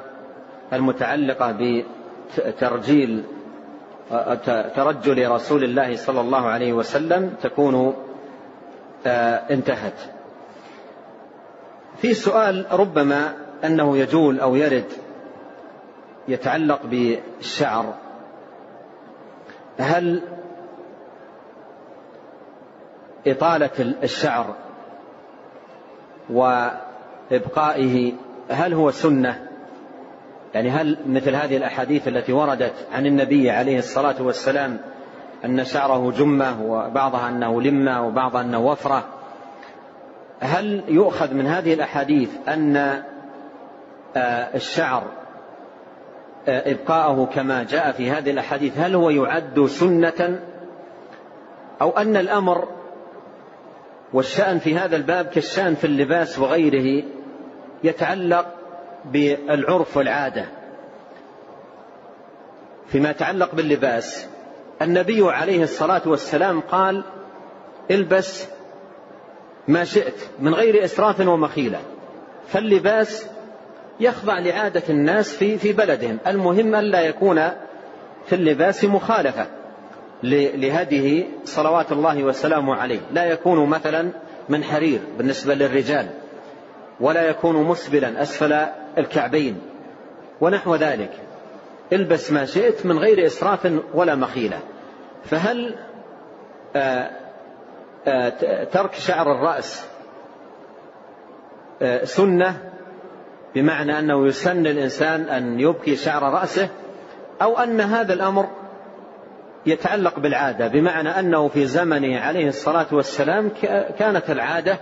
[0.74, 1.56] المتعلقة
[2.38, 3.24] بترجيل
[4.12, 4.34] آه
[4.76, 7.94] ترجل رسول الله صلى الله عليه وسلم تكون
[9.06, 10.00] آه انتهت.
[11.98, 13.34] في سؤال ربما
[13.66, 14.92] أنه يجول أو يرد
[16.28, 17.94] يتعلق بالشعر.
[19.80, 20.22] هل
[23.28, 24.56] إطالة الشعر
[26.30, 28.14] وإبقائه
[28.50, 29.48] هل هو سنة؟
[30.54, 34.78] يعني هل مثل هذه الأحاديث التي وردت عن النبي عليه الصلاة والسلام
[35.46, 39.04] أن شعره جمة وبعضها أنه لمة وبعضها أنه وفرة
[40.40, 42.78] هل يؤخذ من هذه الأحاديث أن
[44.16, 45.04] آه، الشعر
[46.48, 48.78] إبقاءه كما جاء في هذه الأحاديث.
[48.78, 50.40] هل هو يعد سنة
[51.82, 52.68] أو أن الأمر
[54.14, 57.04] والشأن في هذا الباب كالشأن في اللباس وغيره
[57.84, 58.46] يتعلق
[59.06, 60.46] بالعرف والعادة؟
[62.88, 64.28] فيما يتعلق باللباس.
[64.82, 67.04] النبي عليه الصلاة والسلام قال
[67.92, 68.48] البس
[69.68, 71.80] ما شئت من غير إسراف ومخيلة
[72.48, 73.28] فاللباس
[74.00, 77.50] يخضع لعادة الناس في في بلدهم، المهم ألا يكون
[78.26, 79.46] في اللباس مخالفة
[80.24, 84.10] لهديه صلوات الله وسلامه عليه، لا يكون مثلا
[84.50, 86.08] من حرير بالنسبة للرجال،
[87.00, 88.66] ولا يكون مسبلا أسفل
[88.98, 89.62] الكعبين
[90.42, 91.12] ونحو ذلك.
[91.94, 94.60] البس ما شئت من غير إسراف ولا مخيلة.
[95.24, 95.76] فهل
[96.76, 97.12] آآ
[98.08, 99.88] آآ ترك شعر الرأس
[102.04, 102.77] سنة
[103.58, 106.70] بمعنى أنه يسن الإنسان أن يبكي شعر رأسه
[107.42, 108.48] أو أن هذا الأمر
[109.66, 113.52] يتعلق بالعادة بمعنى أنه في زمنه عليه الصلاة والسلام
[114.00, 114.80] كانت العادة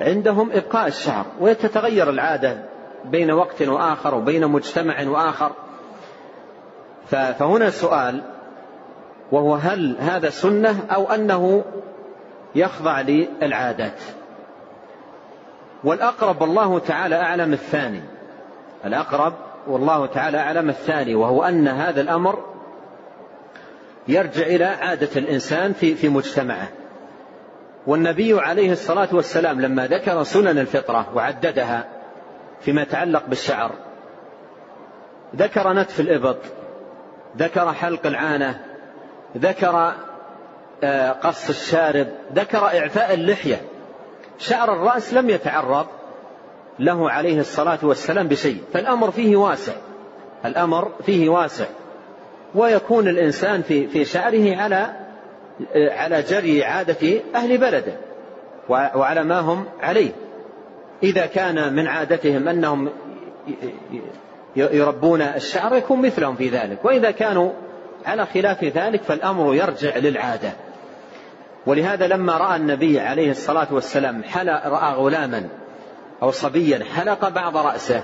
[0.00, 2.56] عندهم إبقاء الشعر وتتغير العادة
[3.04, 5.52] بين وقت وآخر وبين مجتمع وآخر.
[7.06, 8.22] فهنا سؤال
[9.32, 11.64] وهو هل هذا سنة أو أنه
[12.54, 14.00] يخضع للعادات؟
[15.84, 18.02] والأقرب والله تعالى أعلم الثاني.
[18.84, 19.34] الأقرب
[19.66, 22.44] والله تعالى أعلم الثاني وهو أن هذا الأمر
[24.08, 26.68] يرجع إلى عادة الإنسان في في مجتمعه.
[27.86, 31.84] والنبي عليه الصلاة والسلام لما ذكر سنن الفطرة وعددها
[32.60, 33.70] فيما يتعلق بالشعر
[35.36, 36.38] ذكر نتف الإبط
[37.36, 38.60] ذكر حلق العانة
[39.36, 39.92] ذكر
[40.84, 43.60] آه، قص الشارب ذكر إعفاء اللحية.
[44.38, 45.86] شعر الرأس لم يتعرض
[46.78, 49.72] له عليه الصلاة والسلام بشيء فالأمر فيه واسع
[50.44, 51.66] الأمر فيه واسع
[52.54, 55.04] ويكون الإنسان في في شعره على
[55.76, 57.96] على جري عادة أهل بلده
[58.68, 60.10] وعلى ما هم عليه.
[61.02, 62.88] إذا كان من عادتهم أنهم
[64.56, 67.52] يربون الشعر يكون مثلهم في ذلك وإذا كانوا
[68.06, 70.52] على خلاف ذلك فالأمر يرجع للعادة.
[71.66, 75.48] ولهذا لما رأى النبي عليه الصلاة والسلام حلق رأى غلاما
[76.22, 78.02] أو صبيا حلق بعض رأسه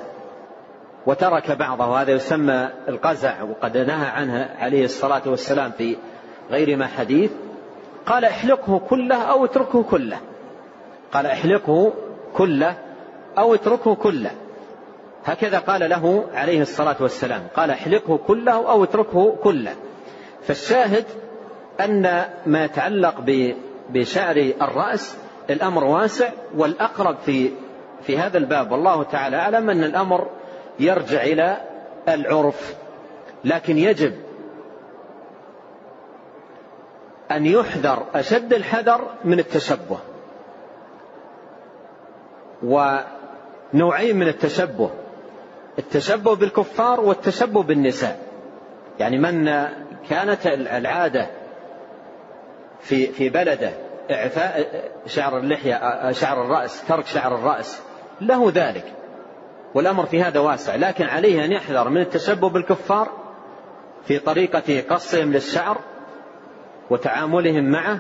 [1.07, 5.97] وترك بعضه هذا يسمى القزع وقد نهى عنه عليه الصلاة والسلام في
[6.51, 7.31] غير ما حديث.
[8.07, 10.19] قال احلقه كله أو اتركه كله.
[11.13, 11.93] قال احلقه
[12.35, 12.75] كله
[13.39, 14.31] أو اتركه كله.
[15.25, 19.73] هكذا قال له عليه الصلاة والسلام قال احلقه كله أو اتركه كله.
[20.43, 21.05] فالشاهد
[21.81, 23.15] أن ما يتعلق
[23.91, 25.17] بشعر الرأس
[25.51, 27.51] الأمر واسع والأقرب في
[28.03, 28.73] في هذا الباب.
[28.73, 30.29] والله تعالى أعلم أن الأمر
[30.79, 31.57] يرجع إلى
[32.09, 32.75] العرف
[33.45, 34.15] لكن يجب
[37.31, 39.99] أن يحذر أشد الحذر من التشبه.
[42.63, 44.91] ونوعين من التشبه
[45.79, 48.19] التشبه بالكفار والتشبه بالنساء.
[48.99, 49.45] يعني من
[50.09, 51.40] كانت العادة
[52.81, 53.71] في في بلده
[54.11, 57.83] إعفاء شعر اللحية شعر الرأس ترك شعر الرأس
[58.21, 58.85] له ذلك.
[59.75, 60.77] والأمر في هذا واسع.
[60.77, 63.09] لكن عليه أن يحذر من التشبه بالكفار
[64.05, 65.79] في طريقة قصهم للشعر
[66.91, 67.99] وتعاملهم معه.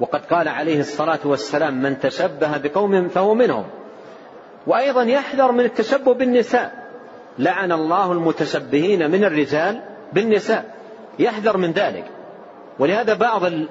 [0.00, 3.64] وقد قال عليه الصلاة والسلام من تشبه بقوم فهو منهم.
[4.66, 6.88] وأيضا يحذر من التشبه بالنساء.
[7.38, 9.82] لعن الله المتشبهين من الرجال
[10.12, 10.74] بالنساء.
[11.18, 12.04] يحذر من ذلك.
[12.82, 13.68] ولهذا بعض ال...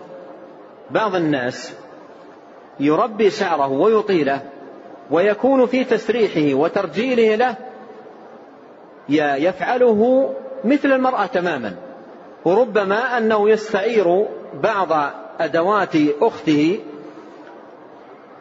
[0.91, 1.73] بعض الناس
[2.79, 4.41] يربي شعره ويطيله
[5.11, 7.55] ويكون في تسريحه وترجيله له
[9.37, 10.33] يفعله
[10.63, 11.75] مثل المرأة تماما.
[12.45, 16.79] وربما أنه يستعير بعض أدوات أخته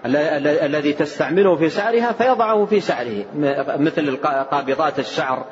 [0.07, 3.25] الذي تستعمله في شعرها فيضعه في شعره
[3.79, 4.17] مثل
[4.51, 5.45] قابضات الشعر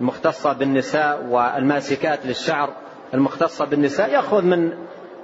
[0.00, 2.83] المختصة بالنساء والماسكات للشعر.
[3.14, 4.72] المختصة بالنساء يأخذ من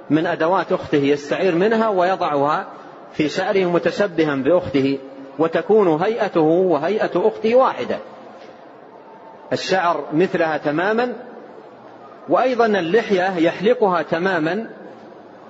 [0.09, 2.67] من أدوات أخته يستعير منها ويضعها
[3.13, 4.99] في شعره متشبها بأخته
[5.39, 7.97] وتكون هيئته وهيئة أخته واحدة.
[9.53, 11.13] الشعر مثلها تماما
[12.29, 14.69] وأيضا اللحية يحلقها تماما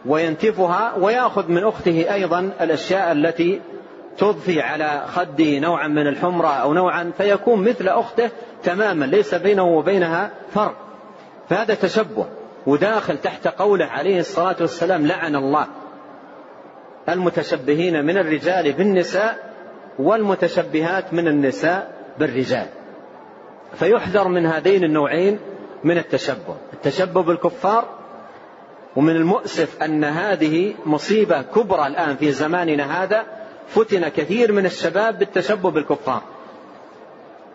[0.06, 3.62] وينتفها ويأخذ من أخته أيضا الأشياء التي
[4.18, 8.30] تضفي على خده نوعا من الحمرة أو نوعا فيكون مثل أخته
[8.64, 10.91] تماما ليس بينه وبينها فرق.
[11.52, 12.26] فهذا تشبه
[12.68, 15.68] وداخل تحت قوله عليه الصلاة والسلام لعن الله.
[17.10, 19.54] المتشبهين من الرجال بالنساء
[20.00, 22.68] والمتشبهات من النساء بالرجال.
[23.74, 25.40] فيحذر من هذين النوعين
[25.84, 26.56] من التشبه.
[26.74, 27.86] التشبه بالكفار
[28.96, 33.26] ومن المؤسف أن هذه مصيبة كبرى الآن في زماننا هذا
[33.68, 36.22] فتن كثير من الشباب بالتشبه بالكفار.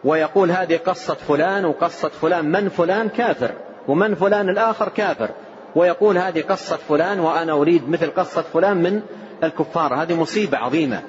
[0.05, 3.66] ويقول هذه قصة فلان وقصة فلان من فلان؟ كافر.
[3.89, 5.31] ومن فلان الآخر كافر
[5.77, 9.03] ويقول هذه قصة فلان وأنا أريد مثل قصة فلان من
[9.45, 9.95] الكفار.
[10.03, 11.03] هذه مصيبة عظيمة.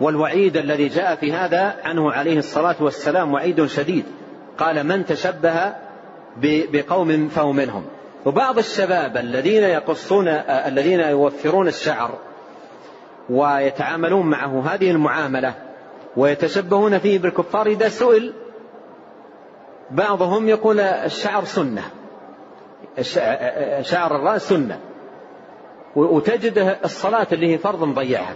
[0.00, 4.04] والوعيد الذي جاء في هذا عنه عليه الصلاة والسلام وعيد شديد.
[4.58, 5.72] قال من تشبه
[6.42, 7.84] بقوم فهو منهم.
[8.26, 12.18] وبعض الشباب الذين يقصون الذين يوفرون الشعر
[13.30, 15.54] ويتعاملون معه هذه المعاملة
[16.16, 18.32] ويتشبهون فيه بالكفار إذا سئل
[19.90, 21.82] بعضهم يقول الشعر سنة.
[23.80, 24.78] شعر الرأس سنة.
[25.96, 28.34] وتجد الصلاة اللي هي فرض مضيعها.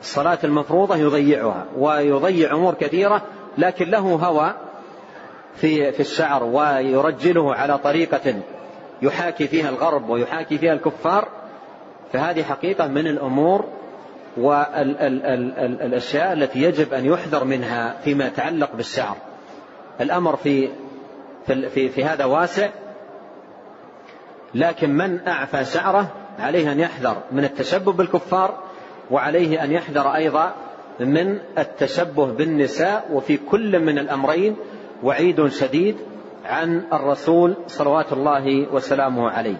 [0.00, 3.22] الصلاة المفروضة يضيعها ويضيع أمور كثيرة
[3.58, 4.54] لكن له هوى
[5.54, 8.34] في في الشعر ويرجله على طريقة
[9.02, 11.28] يحاكي فيها الغرب ويحاكي فيها الكفار.
[12.12, 13.64] فهذه حقيقة من الأمور
[14.36, 19.16] والأشياء التي يجب أن يحذر منها فيما يتعلق بالشعر.
[20.00, 20.68] الأمر في
[21.46, 22.68] في, في هذا واسع
[24.54, 28.62] لكن من أعفى شعره عليه أن يحذر من التشبه بالكفار
[29.10, 30.54] وعليه أن يحذر أيضا
[31.00, 34.56] من التشبه بالنساء وفي كل من الأمرين
[35.02, 35.96] وعيد شديد
[36.44, 39.56] عن الرسول صلوات الله وسلامه عليه.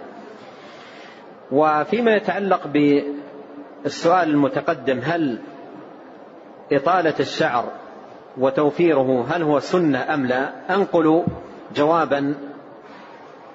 [1.53, 5.39] وفيما يتعلق بالسؤال المتقدم هل
[6.73, 7.73] إطالة الشعر
[8.39, 11.25] وتوفيره هل هو سنة أم لا أنقل
[11.75, 12.35] جوابا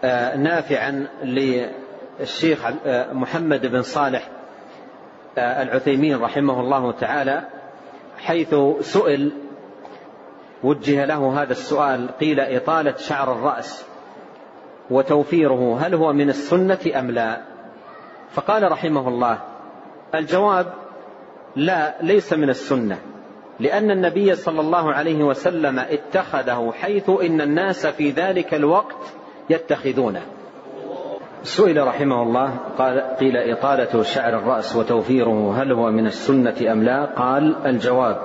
[0.03, 4.29] آه، نافعا للشيخ آه، محمد بن صالح
[5.37, 7.43] آه، العثيمين رحمه الله تعالى
[8.17, 9.31] حيث سئل
[10.63, 13.85] وجه له هذا السؤال قيل إطالة شعر الرأس
[14.89, 17.41] وتوفيره هل هو من السنة أم لا؟
[18.31, 19.39] فقال رحمه الله
[20.15, 20.73] الجواب
[21.55, 22.97] لا ليس من السنة.
[23.61, 29.13] لأن النبي صلى الله عليه وسلم اتخذه حيث إن الناس في ذلك الوقت
[29.49, 30.21] يتخذونه.
[31.43, 37.05] سئل رحمه الله قال قيل إطالة شعر الرأس وتوفيره هل هو من السنة أم لا؟
[37.05, 38.17] قال الجواب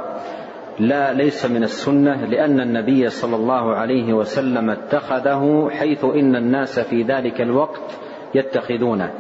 [0.79, 7.03] لا ليس من السنة لأن النبي صلى الله عليه وسلم اتخذه حيث إن الناس في
[7.03, 7.99] ذلك الوقت
[8.35, 9.11] يتخذونه.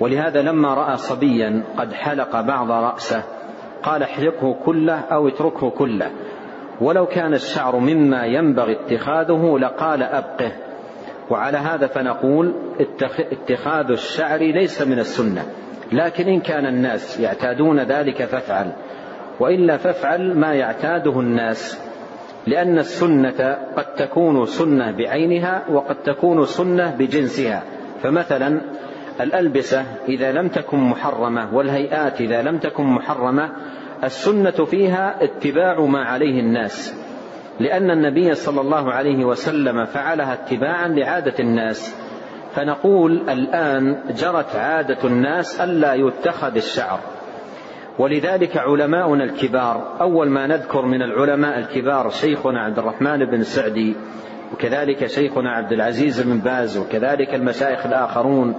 [0.00, 3.22] ولهذا لما رأى صبيا قد حلق بعض رأسه
[3.84, 6.10] قال احرقه كله أو اتركه كله.
[6.80, 10.52] ولو كان الشعر مما ينبغي اتخاذه لقال أبقه.
[11.30, 12.54] وعلى هذا فنقول
[13.32, 15.44] اتخاذ الشعر ليس من السنة.
[15.92, 18.72] لكن إن كان الناس يعتادون ذلك فافعل.
[19.40, 21.80] وإلا فافعل ما يعتاده الناس.
[22.46, 27.62] لأن السنة قد تكون سنة بعينها وقد تكون سنة بجنسها.
[28.02, 28.60] فمثلا
[29.20, 33.50] الألبسة إذا لم تكن محرمة والهيئات إذا لم تكن محرمة
[34.04, 36.94] السنة فيها اتباع ما عليه الناس.
[37.60, 41.96] لأن النبي صلى الله عليه وسلم فعلها اتباعا لعادة الناس.
[42.54, 47.00] فنقول الآن جرت عادة الناس ألا يتخذ الشعر.
[47.98, 53.94] ولذلك علماؤنا الكبار أول ما نذكر من العلماء الكبار شيخنا عبد الرحمن بن سعدي
[54.52, 58.54] وكذلك شيخنا عبد العزيز بن باز وكذلك المشايخ الآخرون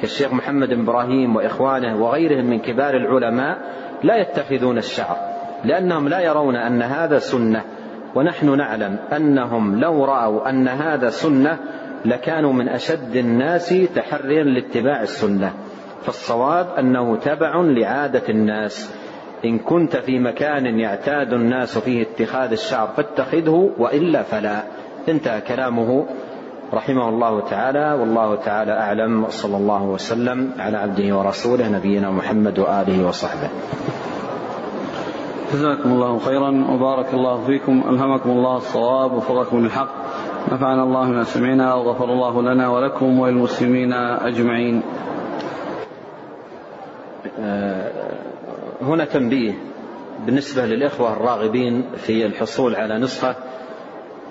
[0.00, 3.58] كالشيخ محمد بن إبراهيم وإخوانه وغيرهم من كبار العلماء
[4.02, 5.16] لا يتخذون الشعر
[5.64, 7.64] لأنهم لا يرون أن هذا سنة.
[8.14, 11.58] ونحن نعلم أنهم لو رأوا أن هذا سنة
[12.04, 15.52] لكانوا من أشد الناس تحريا لاتباع السنة.
[16.02, 18.94] فالصواب أنه تبع لعادة الناس.
[19.44, 24.62] إن كنت في مكان يعتاد الناس فيه اتخاذ الشعر فاتخذه وإلا فلا.
[25.08, 26.06] انتهى كلامه.
[26.74, 33.08] رحمه الله تعالى والله تعالى أعلم وصلى الله وسلم على عبده ورسوله نبينا محمد وآله
[33.08, 33.48] وصحبه.
[35.52, 39.88] جزاكم الله خيرا وبارك الله فيكم ألهمكم الله الصواب وفقكم الحق
[40.52, 44.82] نفعنا الله ما سمعنا وغفر الله لنا ولكم وللمسلمين أجمعين.
[47.40, 47.90] آه،
[48.82, 49.54] هنا تنبيه
[50.26, 53.34] بالنسبة للإخوة الراغبين في الحصول على نسخة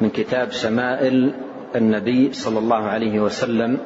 [0.02, 1.34] من كتاب شمائل
[1.76, 3.78] النبي صلى الله عليه وسلم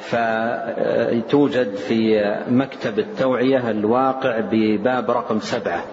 [0.00, 5.84] فتوجد في مكتب التوعية الواقع بباب رقم سبعة.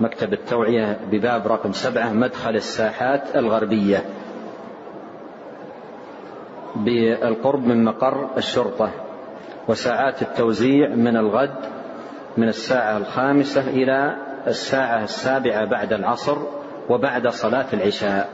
[0.00, 4.04] مكتب التوعية بباب رقم سبعة مدخل الساحات الغربية.
[6.76, 8.90] بالقرب من مقر الشرطة.
[9.68, 11.56] وساعات التوزيع من الغد
[12.36, 14.16] من الساعة الخامسة إلى
[14.46, 16.38] الساعة السابعة بعد العصر
[16.88, 18.28] وبعد صلاة العشاء.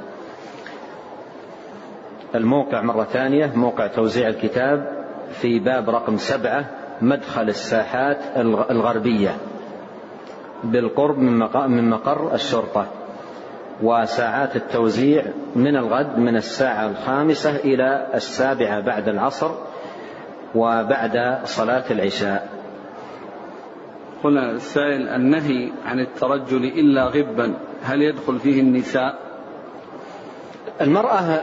[2.35, 6.65] الموقع مرة ثانية موقع توزيع الكتاب في باب رقم سبعة
[7.03, 8.19] مدخل الساحات
[8.71, 9.37] الغربية
[10.65, 11.19] بالقرب
[11.69, 12.87] من مقر الشرطة.
[13.83, 15.25] وساعات التوزيع
[15.57, 19.51] من الغد من الساعة الخامسة إلى السابعة بعد العصر
[20.55, 22.49] وبعد صلاة العشاء.
[24.25, 29.19] هنا السائل النهي عن الترجل إلا غبا هل يدخل فيه النساء؟
[30.81, 31.43] المرأة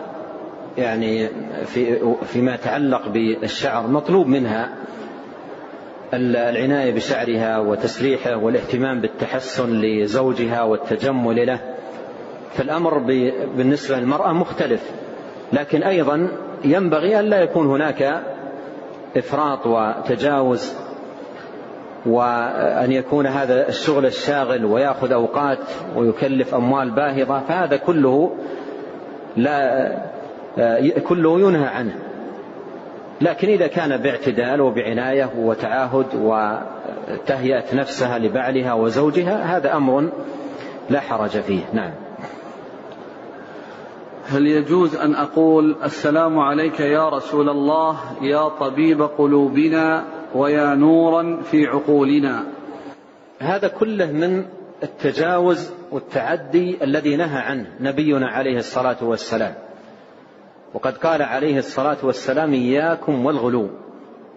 [0.79, 1.27] يعني
[1.65, 4.69] في فيما يتعلق بالشعر مطلوب منها
[6.13, 11.59] العناية بشعرها وتسريحه والاهتمام بالتحسن لزوجها والتجمل له.
[12.53, 12.97] فالأمر
[13.57, 14.91] بالنسبة للمرأة مختلف.
[15.53, 16.27] لكن أيضا
[16.65, 18.23] ينبغي أن لا يكون هناك
[19.17, 20.73] إفراط وتجاوز
[22.05, 25.59] وأن يكون هذا الشغل الشاغل ويأخذ أوقات
[25.95, 27.39] ويكلف أموال باهظة.
[27.39, 28.35] فهذا كله
[29.37, 29.91] لا
[31.07, 31.95] كله ينهى عنه.
[33.21, 40.09] لكن إذا كان باعتدال وبعناية وتعاهد وتهيئة نفسها لبعلها وزوجها هذا أمر
[40.89, 41.61] لا حرج فيه.
[41.73, 41.91] نعم.
[44.31, 50.03] هل يجوز أن أقول السلام عليك يا رسول الله يا طبيب قلوبنا
[50.35, 52.43] ويا نورا في عقولنا؟
[53.39, 54.45] هذا كله من
[54.83, 59.53] التجاوز والتعدي الذي نهى عنه نبينا عليه الصلاة والسلام.
[60.73, 63.69] وقد قال عليه الصلاة والسلام إياكم والغلو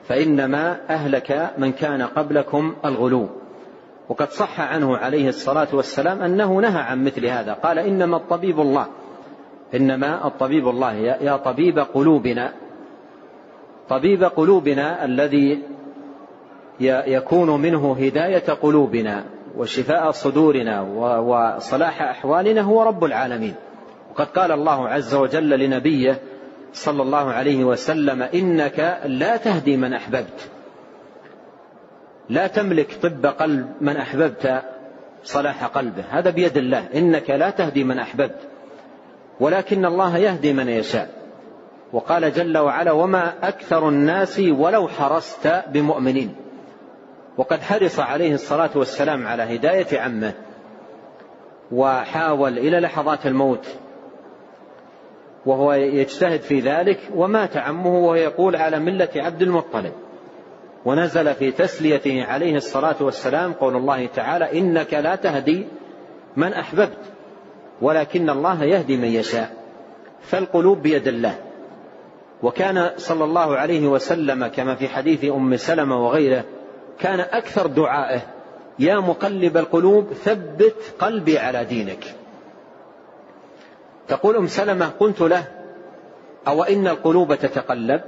[0.05, 3.29] فإنما أهلك من كان قبلكم الغلو.
[4.09, 8.87] وقد صح عنه عليه الصلاة والسلام أنه نهى عن مثل هذا قال إنما الطبيب الله
[9.75, 12.53] إنما الطبيب الله يا طبيب قلوبنا
[13.89, 15.63] طبيب قلوبنا الذي
[17.07, 19.25] يكون منه هداية قلوبنا
[19.57, 20.81] وشفاء صدورنا
[21.21, 23.55] وصلاح أحوالنا هو رب العالمين.
[24.13, 26.21] وقد قال الله عز وجل لنبيه
[26.73, 30.51] صلى الله عليه وسلم إنك لا تهدي من أحببت.
[32.29, 34.63] لا تملك طب قلب من أحببت
[35.25, 36.05] صلاح قلبه.
[36.11, 36.89] هذا بيد الله.
[36.95, 38.39] إنك لا تهدي من أحببت.
[39.41, 41.11] ولكن الله يهدي من يشاء.
[41.93, 46.35] وقال جل وعلا وما أكثر الناس ولو حرصت بمؤمنين.
[47.37, 50.33] وقد حرص عليه الصلاة والسلام على هداية عمه
[51.73, 53.67] وحاول إلى لحظات الموت
[55.47, 59.93] وهو يجتهد في ذلك ومات عمه وهو يقول على ملة عبد المطلب.
[60.85, 65.67] ونزل في تسليته عليه الصلاة والسلام قول الله تعالى إنك لا تهدي
[66.37, 66.99] من أحببت
[67.83, 69.51] ولكن الله يهدي من يشاء.
[70.23, 71.35] فالقلوب بيد الله.
[72.43, 76.45] وكان صلى الله عليه وسلم كما في حديث أم سلمة وغيره
[76.99, 78.21] كان أكثر دعائه
[78.79, 82.22] يا مقلب القلوب ثبت قلبي على دينك.
[84.09, 85.45] تقول أم سلمة قلت له
[86.49, 88.01] أو إن القلوب تتقلب؟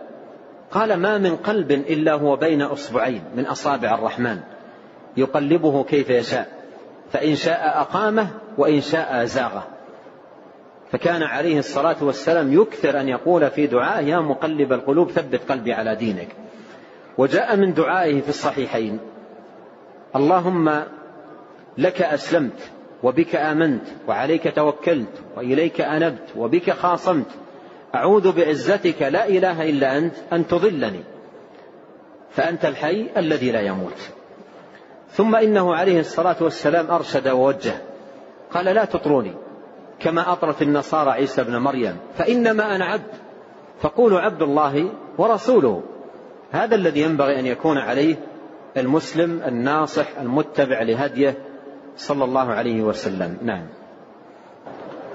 [0.71, 4.41] قال ما من قلب إلا هو بين أصبعين من أصابع الرحمن
[5.17, 6.49] يقلبه كيف يشاء
[7.13, 8.29] فإن شاء أقامه
[8.59, 9.67] وإن شاء زاغه
[10.93, 15.97] فكان عليه الصلاة والسلام يكثر أن يقول في دعاء يا مقلب القلوب ثبت قلبي على
[15.97, 16.29] دينك.
[17.19, 18.99] وجاء من دعائه في الصحيحين
[20.17, 20.83] اللهم
[21.79, 22.71] لك أسلمت
[23.03, 27.27] وبك آمنت وعليك توكلت وإليك أنبت وبك خاصمت.
[27.95, 31.01] أعوذ بعزتك لا إله إلا أنت أن تضلني
[32.31, 34.11] فأنت الحي الذي لا يموت.
[35.11, 37.75] ثم إنه عليه الصلاة والسلام أرشد ووجه
[38.51, 39.33] قال لا تطروني
[40.01, 43.13] كما أطرت النصارى عيسى بن مريم فإنما أنا عبد
[43.81, 45.83] فقولوا عبد الله ورسوله.
[46.51, 48.17] هذا الذي ينبغي أن يكون عليه
[48.77, 51.39] المسلم الناصح المتبع لهديه
[51.97, 53.37] صلى الله عليه وسلم.
[53.43, 53.67] نعم.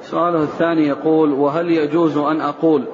[0.01, 2.85] سؤاله الثاني يقول وهل يجوز أن أقول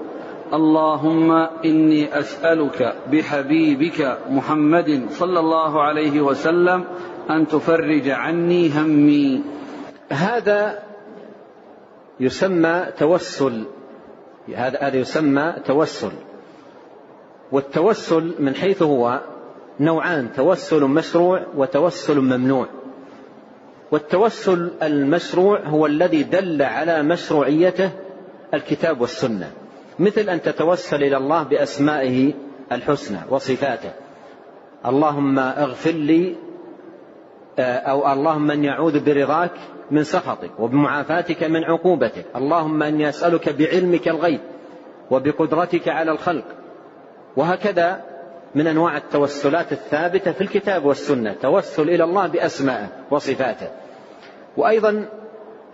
[0.53, 1.31] اللهم
[1.65, 6.83] إني أسألك بحبيبك محمد صلى الله عليه وسلم
[7.29, 9.41] أن تفرج عني همي؟
[10.09, 10.83] هذا
[12.19, 13.63] يسمى توسل.
[14.55, 16.11] هذا هذا يسمى توسل.
[17.51, 19.21] والتوسل من حيث هو
[19.79, 22.67] نوعان توسل مشروع وتوسل ممنوع.
[23.95, 27.91] والتوسل المشروع هو الذي دل على مشروعيته
[28.53, 29.51] الكتاب والسنة
[29.99, 32.33] مثل أن تتوسل إلى الله بأسمائه
[32.71, 33.91] الحسنى وصفاته.
[34.85, 36.35] اللهم اغفر لي
[37.59, 39.51] أو اللهم من يعوذ برضاك
[39.91, 42.25] من سخطك وبمعافاتك من عقوبتك.
[42.35, 44.41] اللهم إني أسألك بعلمك الغيب
[45.11, 46.45] وبقدرتك على الخلق.
[47.37, 48.01] وهكذا
[48.55, 53.84] من أنواع التوسلات الثابتة في الكتاب والسنة توسل إلى الله بأسمائه وصفاته.
[54.57, 55.09] وأيضا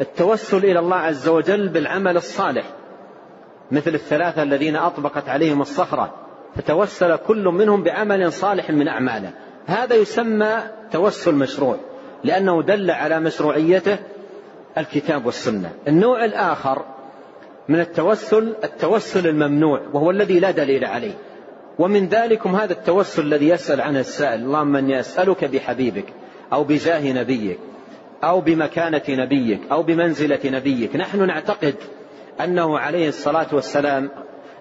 [0.01, 2.65] التوسل إلى الله عز وجل بالعمل الصالح
[3.71, 6.13] مثل الثلاثة الذين أطبقت عليهم الصخرة
[6.55, 9.31] فتوسل كل منهم بعمل صالح من أعماله.
[9.65, 11.77] هذا يسمى توسل مشروع
[12.23, 13.97] لأنه دل على مشروعيته
[14.77, 15.71] الكتاب والسنة.
[15.87, 16.85] النوع الآخر
[17.69, 21.13] من التوسل التوسل الممنوع وهو الذي لا دليل عليه.
[21.79, 26.05] ومن ذلكم هذا التوسل الذي يسأل عنه السائل اللهم أني أسألك بحبيبك
[26.53, 27.59] أو بجاه نبيك
[28.23, 30.95] أو بمكانة نبيك أو بمنزلة نبيك.
[30.95, 31.75] نحن نعتقد
[32.43, 34.09] أنه عليه الصلاة والسلام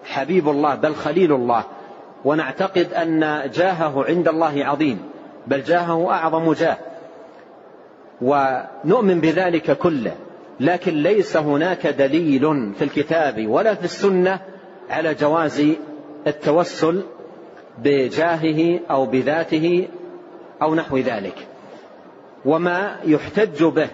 [0.05, 1.65] حبيب الله بل خليل الله.
[2.25, 4.99] ونعتقد أن جاهه عند الله عظيم
[5.47, 6.77] بل جاهه أعظم جاه.
[8.23, 10.13] ونؤمن بذلك كله
[10.61, 14.41] لكن ليس هناك دليل في الكتاب ولا في السنة
[14.91, 15.63] على جواز
[16.27, 17.03] التوسل
[17.79, 19.89] بجاهه أو بذاته
[20.63, 21.50] أو نحو ذلك.
[22.45, 23.89] وما يحتج به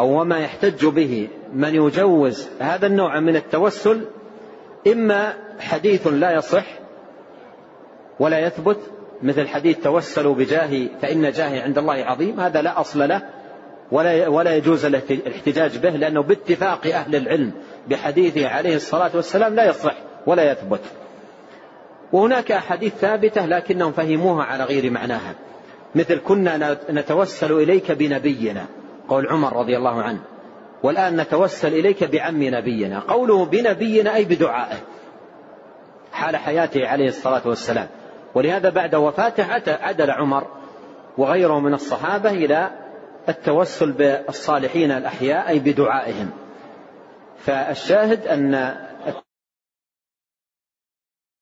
[0.00, 4.04] أو وما يحتج به من يجوز هذا النوع من التوسل
[4.86, 6.66] إما حديث لا يصح
[8.20, 8.78] ولا يثبت
[9.22, 13.22] مثل حديث توسلوا بجاهي فإن جاهي عند الله عظيم هذا لا أصل له
[13.92, 17.52] ولا ولا يجوز الاحتجاج به لأنه باتفاق أهل العلم
[17.88, 19.94] بحديثه عليه الصلاة والسلام لا يصح
[20.26, 20.80] ولا يثبت.
[22.12, 25.34] وهناك أحاديث ثابتة لكنهم فهموها على غير معناها.
[25.96, 28.66] مثل كنا نتوسل إليك بنبينا
[29.08, 30.20] قول عمر رضي الله عنه.
[30.82, 33.00] والآن نتوسل إليك بعم نبينا.
[33.00, 34.76] قوله بنبينا أي بدعائه.
[36.12, 37.88] حال حياته عليه الصلاة والسلام.
[38.34, 40.46] ولهذا بعد وفاته عدل عمر
[41.18, 42.70] وغيره من الصحابة إلى
[43.28, 46.30] التوسل بالصالحين الأحياء أي بدعائهم.
[47.38, 48.76] فالشاهد أن